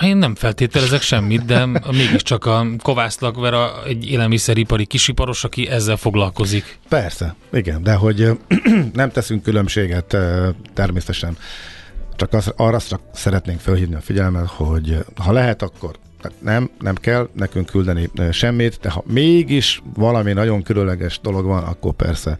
Én 0.03 0.17
nem 0.17 0.35
feltételezek 0.35 1.01
semmit, 1.01 1.45
de 1.45 1.67
mégiscsak 1.91 2.47
a 2.47 2.67
Kovászlak 2.83 3.41
Vera 3.41 3.85
egy 3.87 4.11
élelmiszeripari 4.11 4.87
kisiparos, 4.87 5.45
aki 5.45 5.69
ezzel 5.69 5.97
foglalkozik. 5.97 6.79
Persze, 6.89 7.35
igen, 7.53 7.83
de 7.83 7.95
hogy 7.95 8.31
nem 8.93 9.11
teszünk 9.11 9.43
különbséget 9.43 10.17
természetesen. 10.75 11.37
Csak 12.17 12.33
az, 12.33 12.53
arra 12.57 12.81
csak 12.81 13.01
szeretnénk 13.13 13.61
felhívni 13.61 13.95
a 13.95 14.01
figyelmet, 14.01 14.49
hogy 14.49 15.05
ha 15.17 15.33
lehet, 15.33 15.63
akkor 15.63 15.91
nem, 16.39 16.71
nem 16.81 16.95
kell 16.95 17.29
nekünk 17.33 17.67
küldeni 17.67 18.11
semmit, 18.33 18.79
de 18.83 18.91
ha 18.91 19.03
mégis 19.07 19.83
valami 19.95 20.33
nagyon 20.33 20.63
különleges 20.63 21.21
dolog 21.23 21.45
van, 21.45 21.63
akkor 21.63 21.93
persze 21.93 22.39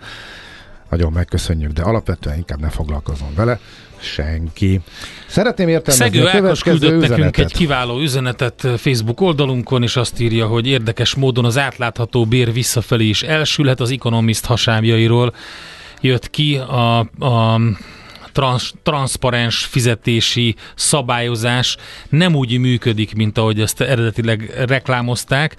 nagyon 0.91 1.13
megköszönjük, 1.13 1.73
de 1.73 1.83
alapvetően 1.83 2.37
inkább 2.37 2.61
ne 2.61 2.69
foglalkozom 2.69 3.35
vele 3.35 3.61
senki. 4.01 4.81
Szeretném 5.27 5.69
értelmezni 5.69 6.19
Szegő 6.19 6.27
a 6.27 6.47
Ákos 6.47 6.63
küldött 6.63 6.91
üzenetet. 6.91 7.19
nekünk 7.19 7.39
egy 7.39 7.53
kiváló 7.53 8.01
üzenetet 8.01 8.67
Facebook 8.77 9.21
oldalunkon, 9.21 9.83
és 9.83 9.97
azt 9.97 10.21
írja, 10.21 10.47
hogy 10.47 10.67
érdekes 10.67 11.15
módon 11.15 11.45
az 11.45 11.59
átlátható 11.59 12.27
bér 12.27 12.53
visszafelé 12.53 13.05
is 13.05 13.23
elsülhet 13.23 13.81
az 13.81 13.91
Economist 13.91 14.45
hasábjairól. 14.45 15.35
Jött 16.01 16.31
ki 16.31 16.57
a, 16.57 16.99
a 17.19 17.61
trans, 18.39 18.73
transzparens 18.83 19.65
fizetési 19.65 20.55
szabályozás 20.75 21.77
nem 22.09 22.35
úgy 22.35 22.59
működik, 22.59 23.15
mint 23.15 23.39
ahogy 23.39 23.61
ezt 23.61 23.81
eredetileg 23.81 24.65
reklámozták, 24.67 25.57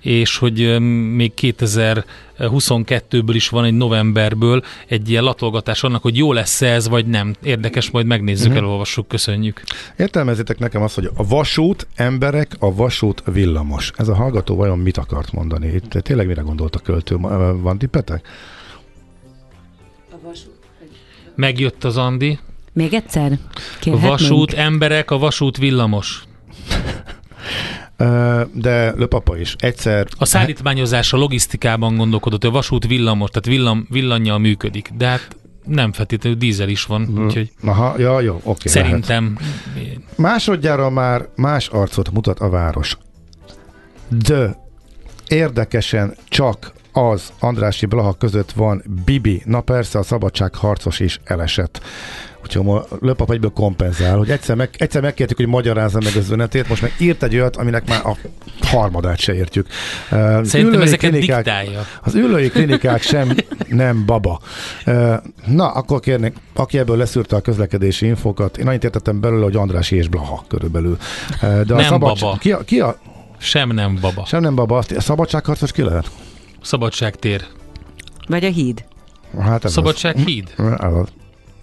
és 0.00 0.36
hogy 0.36 0.80
még 1.14 1.32
2022-ből 1.36 3.32
is 3.32 3.48
van 3.48 3.64
egy 3.64 3.74
novemberből 3.74 4.62
egy 4.88 5.10
ilyen 5.10 5.22
latolgatás 5.22 5.82
annak, 5.82 6.02
hogy 6.02 6.16
jó 6.16 6.32
lesz 6.32 6.62
ez, 6.62 6.88
vagy 6.88 7.06
nem. 7.06 7.34
Érdekes, 7.42 7.90
majd 7.90 8.06
megnézzük, 8.06 8.48
uh-huh. 8.50 8.64
elolvassuk, 8.64 9.08
köszönjük. 9.08 9.62
Értelmezitek 9.96 10.58
nekem 10.58 10.82
azt, 10.82 10.94
hogy 10.94 11.10
a 11.14 11.26
vasút, 11.26 11.86
emberek, 11.94 12.56
a 12.58 12.74
vasút 12.74 13.22
villamos. 13.32 13.92
Ez 13.96 14.08
a 14.08 14.14
hallgató 14.14 14.56
vajon 14.56 14.78
mit 14.78 14.96
akart 14.96 15.32
mondani? 15.32 15.66
Itt 15.66 15.90
tényleg 15.90 16.26
mire 16.26 16.42
gondolt 16.42 16.76
a 16.76 16.78
költő? 16.78 17.16
Van 17.60 17.78
tippetek? 17.78 18.28
Megjött 21.42 21.84
az 21.84 21.96
Andi. 21.96 22.38
Még 22.72 22.94
egyszer? 22.94 23.32
A 23.32 23.58
Kérhetnénk? 23.80 24.10
vasút, 24.10 24.52
emberek, 24.52 25.10
a 25.10 25.18
vasút 25.18 25.56
villamos. 25.56 26.24
De 28.52 28.92
löpapa 28.96 29.38
is. 29.38 29.54
Egyszer 29.58 30.06
A 30.18 30.24
szállítmányozás 30.24 31.12
a 31.12 31.16
logisztikában 31.16 31.96
gondolkodott, 31.96 32.40
hogy 32.40 32.50
a 32.50 32.52
vasút 32.52 32.86
villamos, 32.86 33.30
tehát 33.30 33.58
villam, 33.58 33.86
villannyal 33.90 34.38
működik, 34.38 34.90
de 34.96 35.06
hát 35.06 35.36
nem 35.64 35.92
feltétlenül 35.92 36.38
dízel 36.38 36.68
is 36.68 36.84
van, 36.84 37.24
úgyhogy 37.24 37.52
Aha, 37.64 37.94
ja, 37.98 38.20
jó, 38.20 38.34
oké. 38.44 38.70
lehet. 38.70 38.86
szerintem 38.88 39.38
Másodjára 40.16 40.90
már 40.90 41.28
más 41.36 41.68
arcot 41.68 42.10
mutat 42.10 42.38
a 42.38 42.48
város. 42.48 42.96
De 44.08 44.56
érdekesen 45.28 46.14
csak 46.28 46.72
az 46.92 47.32
Andrási 47.40 47.86
Blaha 47.86 48.12
között 48.12 48.52
van 48.52 48.82
Bibi. 49.04 49.42
Na 49.44 49.60
persze 49.60 49.98
a 49.98 50.02
szabadságharcos 50.02 51.00
is 51.00 51.20
elesett. 51.24 51.80
Úgyhogy 52.42 52.64
ma 52.64 52.84
Löpap 53.00 53.30
egyből 53.30 53.50
kompenzál, 53.54 54.16
hogy 54.16 54.30
egyszer, 54.30 54.56
meg, 54.56 54.70
egyszer 54.78 55.02
megkértük, 55.02 55.36
hogy 55.36 55.46
magyarázza 55.46 55.98
meg 56.04 56.12
az 56.16 56.24
üzenetét, 56.24 56.68
most 56.68 56.82
meg 56.82 56.94
írt 56.98 57.22
egy 57.22 57.34
olyat, 57.34 57.56
aminek 57.56 57.88
már 57.88 58.06
a 58.06 58.16
harmadát 58.66 59.18
se 59.18 59.34
értjük. 59.34 59.66
Uh, 60.10 60.44
szerintem 60.44 60.80
ezeket 60.80 61.10
klinikák- 61.10 61.44
diktálja. 61.44 61.86
az 62.02 62.14
ülői 62.14 62.48
klinikák 62.48 63.02
sem 63.02 63.34
nem 63.68 64.06
baba. 64.06 64.40
Na, 65.46 65.68
akkor 65.68 66.00
kérnék, 66.00 66.34
aki 66.54 66.78
ebből 66.78 66.96
leszűrte 66.96 67.36
a 67.36 67.40
közlekedési 67.40 68.06
infokat, 68.06 68.56
én 68.58 68.68
annyit 68.68 68.84
értettem 68.84 69.20
belőle, 69.20 69.44
hogy 69.44 69.56
Andrási 69.56 69.96
és 69.96 70.08
Blaha 70.08 70.44
körülbelül. 70.48 70.96
De 71.40 71.46
a 71.48 71.76
Nem 71.76 71.82
szabadság- 71.84 72.20
baba. 72.20 72.36
Ki 72.38 72.52
a, 72.52 72.58
ki 72.64 72.80
a, 72.80 72.98
Sem 73.38 73.70
nem 73.70 73.98
baba. 74.00 74.24
sem 74.24 74.40
nem 74.40 74.54
baba, 74.54 74.78
azt, 74.78 74.90
a 74.92 75.00
szabadságharcos 75.00 75.72
ki 75.72 75.82
lehet? 75.82 76.10
Szabadságtér. 76.62 77.44
Vagy 78.28 78.44
a 78.44 78.48
híd? 78.48 78.84
Hát 79.40 79.64
ez 79.64 79.72
Szabadság 79.72 80.16
híd? 80.16 80.54
Az. 80.56 80.64
Ez 80.64 80.92
az. 80.92 81.08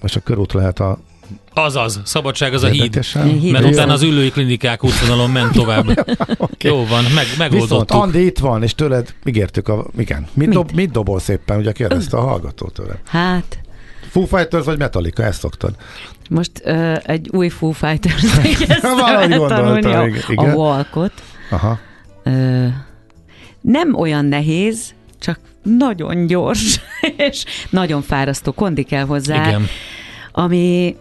És 0.04 0.16
a 0.16 0.20
körút 0.20 0.54
lehet 0.54 0.80
a... 0.80 0.98
Azaz, 1.54 2.02
szabadság 2.04 2.54
az 2.54 2.64
a 2.64 2.68
híd. 2.68 3.04
Híd. 3.24 3.52
Mert 3.52 3.66
utána 3.66 3.94
az 3.94 4.02
ülői 4.02 4.32
klinikák 4.32 4.84
útvonalon 4.84 5.30
ment 5.30 5.52
tovább. 5.52 5.88
Okay. 6.38 6.72
Jó 6.72 6.86
van, 6.86 7.04
meg, 7.04 7.24
Viszont 7.24 7.38
megoldottuk. 7.38 8.02
Andi 8.02 8.26
itt 8.26 8.40
van, 8.40 8.64
és 8.64 8.76
tőled 8.76 9.14
ígértük 9.26 9.68
a... 9.68 9.86
Igen. 9.98 10.20
Mit, 10.20 10.48
Mit? 10.48 10.50
Dob, 10.50 10.72
mit 10.72 10.92
dobol 10.92 11.20
szépen? 11.20 11.58
Ugye 11.58 11.72
kérdezte 11.72 12.18
a 12.18 12.22
hallgató 12.22 12.68
tőle. 12.68 13.02
Hát, 13.06 13.60
Foo 14.10 14.26
Fighters 14.26 14.66
vagy 14.66 14.78
Metallica? 14.78 15.24
Ezt 15.24 15.40
szoktad. 15.40 15.76
most 16.30 16.52
ö, 16.64 16.96
egy 17.04 17.30
új 17.32 17.50
Foo 17.50 17.72
Fighters 17.72 18.24
Valahogy 18.82 19.36
gondoltam, 19.36 20.02
a, 20.02 20.06
igen. 20.08 20.50
a 20.50 20.54
walkot. 20.54 21.14
Aha. 21.50 21.80
Ö, 22.24 22.68
nem 23.72 23.94
olyan 23.94 24.26
nehéz, 24.26 24.94
csak 25.20 25.40
nagyon 25.64 26.28
gyors, 26.28 26.80
és 27.30 27.46
nagyon 27.70 28.02
fárasztó, 28.02 28.52
kondi 28.52 28.84
kell 28.84 29.06
hozzá, 29.06 29.48
Igen. 29.48 29.66
ami 30.32 30.96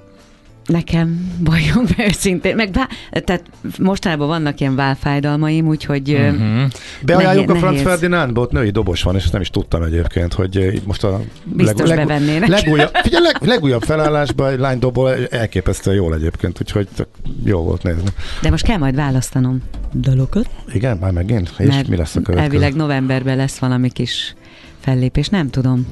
nekem 0.68 1.32
bajom 1.44 1.84
őszintén, 2.08 2.54
meg 2.56 2.72
vá- 2.72 2.88
tehát 3.24 3.42
mostanában 3.78 4.26
vannak 4.26 4.60
ilyen 4.60 4.74
válfájdalmaim, 4.76 5.66
úgyhogy 5.66 6.10
uh-huh. 6.12 6.34
Uh-huh. 6.34 6.70
Beajánljuk 7.02 7.50
a. 7.50 7.54
Franz 7.56 7.80
Ferdinandba, 7.80 8.40
ott 8.40 8.50
női 8.52 8.70
dobos 8.70 9.02
van, 9.02 9.14
és 9.16 9.22
ezt 9.24 9.32
nem 9.32 9.40
is 9.40 9.50
tudtam 9.50 9.82
egyébként, 9.82 10.32
hogy 10.34 10.56
eh, 10.56 10.74
itt 10.74 10.86
most 10.86 11.04
a 11.04 11.20
Biztos 11.44 11.88
bevennének. 11.90 12.48
legújabb, 12.48 12.90
figyelj, 13.02 13.22
leg, 13.24 13.36
legújabb 13.48 13.82
felállásban 13.82 14.50
egy 14.52 14.58
lány 14.58 14.78
dobol 14.78 15.26
elképesztően 15.26 15.96
jól 15.96 16.14
egyébként, 16.14 16.58
úgyhogy 16.60 16.88
tök 16.96 17.08
jó 17.44 17.62
volt 17.62 17.82
nézni. 17.82 18.08
de 18.42 18.50
most 18.50 18.64
kell 18.64 18.78
majd 18.78 18.94
választanom 18.94 19.62
dalokat, 19.94 20.46
Igen, 20.72 20.96
már 20.96 21.10
megint? 21.12 21.52
És 21.58 21.66
mert 21.66 21.88
mi 21.88 21.96
lesz 21.96 22.16
a 22.16 22.20
következő? 22.20 22.42
elvileg 22.54 22.74
novemberben 22.74 23.36
lesz 23.36 23.58
valami 23.58 23.90
kis 23.90 24.34
fellépés, 24.80 25.28
nem 25.28 25.50
tudom. 25.50 25.86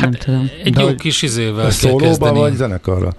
Nem 0.00 0.12
Hát, 0.12 0.24
tudom. 0.24 0.50
Egy 0.64 0.74
De 0.74 0.82
jó 0.82 0.94
kis 0.94 1.22
izével 1.22 1.60
kell 1.62 1.70
szólóba 1.70 2.04
kezdeni. 2.04 2.38
vagy 2.38 2.54
zenekarra? 2.54 3.14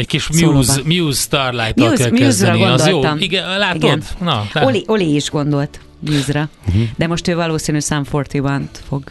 Egy 0.00 0.06
kis. 0.06 0.28
Muse, 0.28 0.80
Muse 0.84 1.20
Starlight-tal 1.20 1.88
Muse- 1.88 2.02
kell 2.02 2.10
Muse-ra 2.10 2.26
kezdeni. 2.26 2.64
Az 2.64 2.86
jó. 2.86 3.00
Igen, 3.18 3.58
látod? 3.58 3.82
Igen. 3.82 4.02
Na, 4.20 4.46
lát. 4.52 4.64
Oli, 4.66 4.84
Oli 4.86 5.14
is 5.14 5.30
gondolt 5.30 5.80
Muse-ra, 5.98 6.48
Mhm. 6.66 6.80
de 6.96 7.06
most 7.06 7.28
ő 7.28 7.34
valószínű 7.34 7.78
Sam 7.80 8.04
41-t 8.04 8.68
fog 8.88 9.02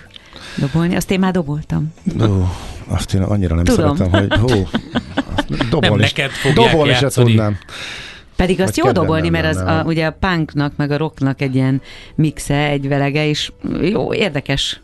dobolni. 0.58 0.96
Azt 0.96 1.12
én 1.12 1.20
már 1.20 1.32
doboltam. 1.32 1.94
Ó, 2.22 2.48
azt 2.88 3.14
én 3.14 3.22
annyira 3.22 3.56
nem 3.56 3.64
Tudom. 3.64 3.96
szeretem, 3.96 4.20
hogy 4.30 4.40
hó, 4.40 4.68
dobolni 5.70 5.88
Nem 5.88 6.00
is, 6.00 6.14
neked 6.14 6.32
dobolni 6.56 6.94
se 6.94 7.08
tudnám. 7.10 7.58
Pedig 8.36 8.62
azt 8.62 8.78
jó 8.78 8.92
dobolni, 8.92 9.30
mert 9.30 9.46
az 9.46 9.58
a, 9.58 9.84
ugye 9.86 10.06
a 10.06 10.12
punknak 10.20 10.74
meg 10.76 10.92
a 10.92 10.98
rocknak 10.98 11.42
egy 11.42 11.56
ilyen 11.56 11.82
mixe, 12.16 12.56
egy 12.68 12.88
velege, 12.88 13.28
és 13.28 13.52
jó, 13.82 14.14
érdekes. 14.14 14.82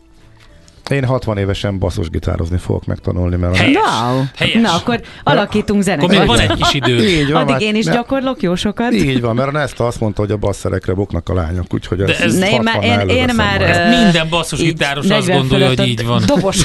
Én 0.90 1.04
60 1.04 1.38
évesen 1.38 1.78
basszusgitározni 1.78 2.58
fogok 2.58 2.84
megtanulni, 2.86 3.36
mert 3.36 3.56
Helyes. 3.56 3.76
Wow. 3.76 4.22
Helyes. 4.36 4.62
Na, 4.62 4.74
akkor 4.74 5.00
alakítunk 5.22 5.84
Akkor 5.88 5.98
még 6.08 6.18
zenekart. 6.18 6.26
van 6.26 6.38
egy 6.50 6.56
kis 6.56 6.74
idő. 6.74 7.06
Így 7.08 7.32
van, 7.32 7.40
Addig 7.42 7.52
már- 7.52 7.60
én 7.62 7.74
is 7.74 7.84
ne- 7.84 7.92
gyakorlok 7.92 8.42
jó 8.42 8.54
sokat. 8.54 8.92
Így 8.92 9.20
van, 9.20 9.34
mert 9.34 9.52
Nesta 9.52 9.86
azt 9.86 10.00
mondta, 10.00 10.20
hogy 10.20 10.30
a 10.30 10.36
basszerekre 10.36 10.94
buknak 10.94 11.28
a 11.28 11.34
lányok, 11.34 11.74
úgyhogy 11.74 12.00
ez, 12.00 12.10
ez- 12.20 12.38
Ne, 12.38 12.50
én 12.50 12.60
már- 12.62 12.76
60-nál 12.82 13.08
én- 13.08 13.28
én 13.28 13.34
már, 13.34 13.60
ö, 13.60 14.02
Minden 14.02 14.28
basszusgitáros 14.28 14.98
azt 15.04 15.08
40 15.08 15.38
gondolja, 15.38 15.68
hogy 15.68 15.86
így 15.86 16.06
van. 16.06 16.22
Dobos. 16.26 16.56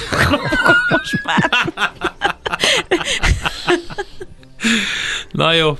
most 0.90 1.22
már. 1.24 1.50
Na 5.32 5.54
jó. 5.54 5.78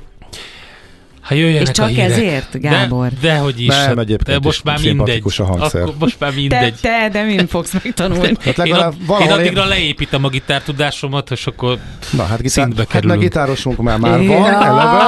Ha 1.32 1.38
jöjjenek 1.38 1.62
És 1.68 1.74
csak 1.74 1.84
a 1.86 1.88
hírek. 1.88 2.10
ezért, 2.10 2.60
Gábor? 2.60 3.08
De, 3.08 3.14
dehogy 3.20 3.60
is. 3.60 3.66
Nem, 3.66 3.78
hát, 3.78 3.98
egyébként 3.98 4.38
de 4.38 4.44
most 4.46 4.56
is 4.56 4.62
már 4.64 4.78
mindegy. 4.82 5.22
a 5.38 5.42
hangszer. 5.44 5.82
Akkor 5.82 5.94
most 5.98 6.16
már 6.20 6.30
Te, 6.30 6.36
mindegy. 6.36 6.74
te, 6.80 7.08
de 7.12 7.22
mind 7.22 7.48
fogsz 7.54 7.72
megtanulni. 7.84 8.26
Hát 8.44 8.46
Én, 8.46 8.52
legalább 8.56 8.94
ad, 9.06 9.20
én 9.20 9.30
addigra 9.30 9.62
én... 9.62 9.68
leépítem 9.68 10.24
a 10.24 10.28
gitártudásomat, 10.28 11.30
és 11.30 11.46
akkor 11.46 11.78
Na, 12.10 12.22
hát, 12.24 12.36
gitár, 12.36 12.50
szintbe 12.50 12.80
hát 12.82 12.90
kerülünk. 12.90 13.18
meg 13.18 13.28
gitárosunk 13.28 13.76
már, 13.82 13.98
már 13.98 14.26
van, 14.26 14.44
eleve. 14.46 15.02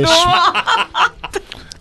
És 0.00 0.08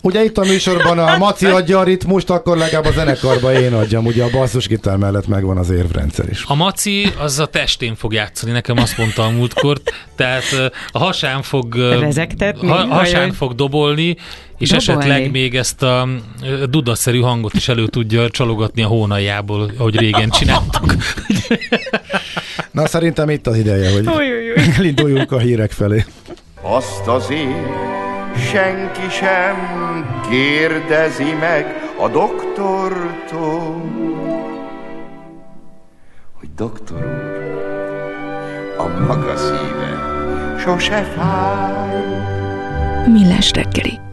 ugye 0.06 0.24
itt 0.24 0.38
a 0.38 0.43
műsorban 0.43 0.99
a 0.99 1.18
Maci 1.18 1.45
adja 1.45 1.80
a 1.80 1.84
ritmust, 1.84 2.30
akkor 2.30 2.58
legalább 2.58 2.86
a 2.86 2.91
zenekarban 2.91 3.53
én 3.53 3.74
adjam, 3.74 4.06
ugye 4.06 4.24
a 4.24 4.30
basszusgitár 4.30 4.97
mellett 4.97 5.28
megvan 5.28 5.58
az 5.58 5.70
érvrendszer 5.70 6.30
is. 6.30 6.43
A 6.47 6.56
maci 6.56 7.14
az 7.20 7.39
a 7.39 7.45
testén 7.45 7.95
fog 7.95 8.14
játszani, 8.14 8.51
nekem 8.51 8.78
azt 8.78 8.97
mondta 8.97 9.24
a 9.24 9.30
múltkor, 9.30 9.78
tehát 10.16 10.43
a 10.91 10.99
hasán 10.99 11.41
fog, 11.41 11.76
ha, 12.58 12.86
hasán 12.88 13.34
fog 13.34 13.56
dobolni, 13.56 14.18
és 14.58 14.70
Dobolni? 14.70 15.01
esetleg 15.01 15.32
még 15.32 15.56
ezt 15.56 15.84
a 15.84 16.08
dudaszerű 16.70 17.20
hangot 17.20 17.53
is 17.53 17.68
elő 17.68 17.88
tudja 17.88 18.30
csalogatni 18.30 18.82
a 18.82 18.88
hónaljából, 18.88 19.72
ahogy 19.78 19.99
régen 19.99 20.30
csináltuk. 20.30 20.95
Na, 22.72 22.88
szerintem 22.88 23.30
itt 23.30 23.47
az 23.47 23.58
ideje, 23.58 23.91
hogy 23.91 24.08
új. 24.08 24.26
elinduljunk 24.78 25.32
a 25.32 25.39
hírek 25.39 25.72
felé. 25.72 26.06
Azt 26.62 27.08
azért 27.08 28.14
senki 28.38 29.09
sem 29.09 29.55
kérdezi 30.29 31.33
meg 31.39 31.65
a 31.99 32.07
doktortól, 32.07 33.81
hogy 36.39 36.53
doktor 36.55 36.97
úr, 36.97 37.65
a 38.77 38.88
maga 39.07 39.38
szíve 39.38 40.13
sose 40.59 41.03
fáj. 41.03 42.03
Millás 43.11 43.51
reggeli. 43.51 44.05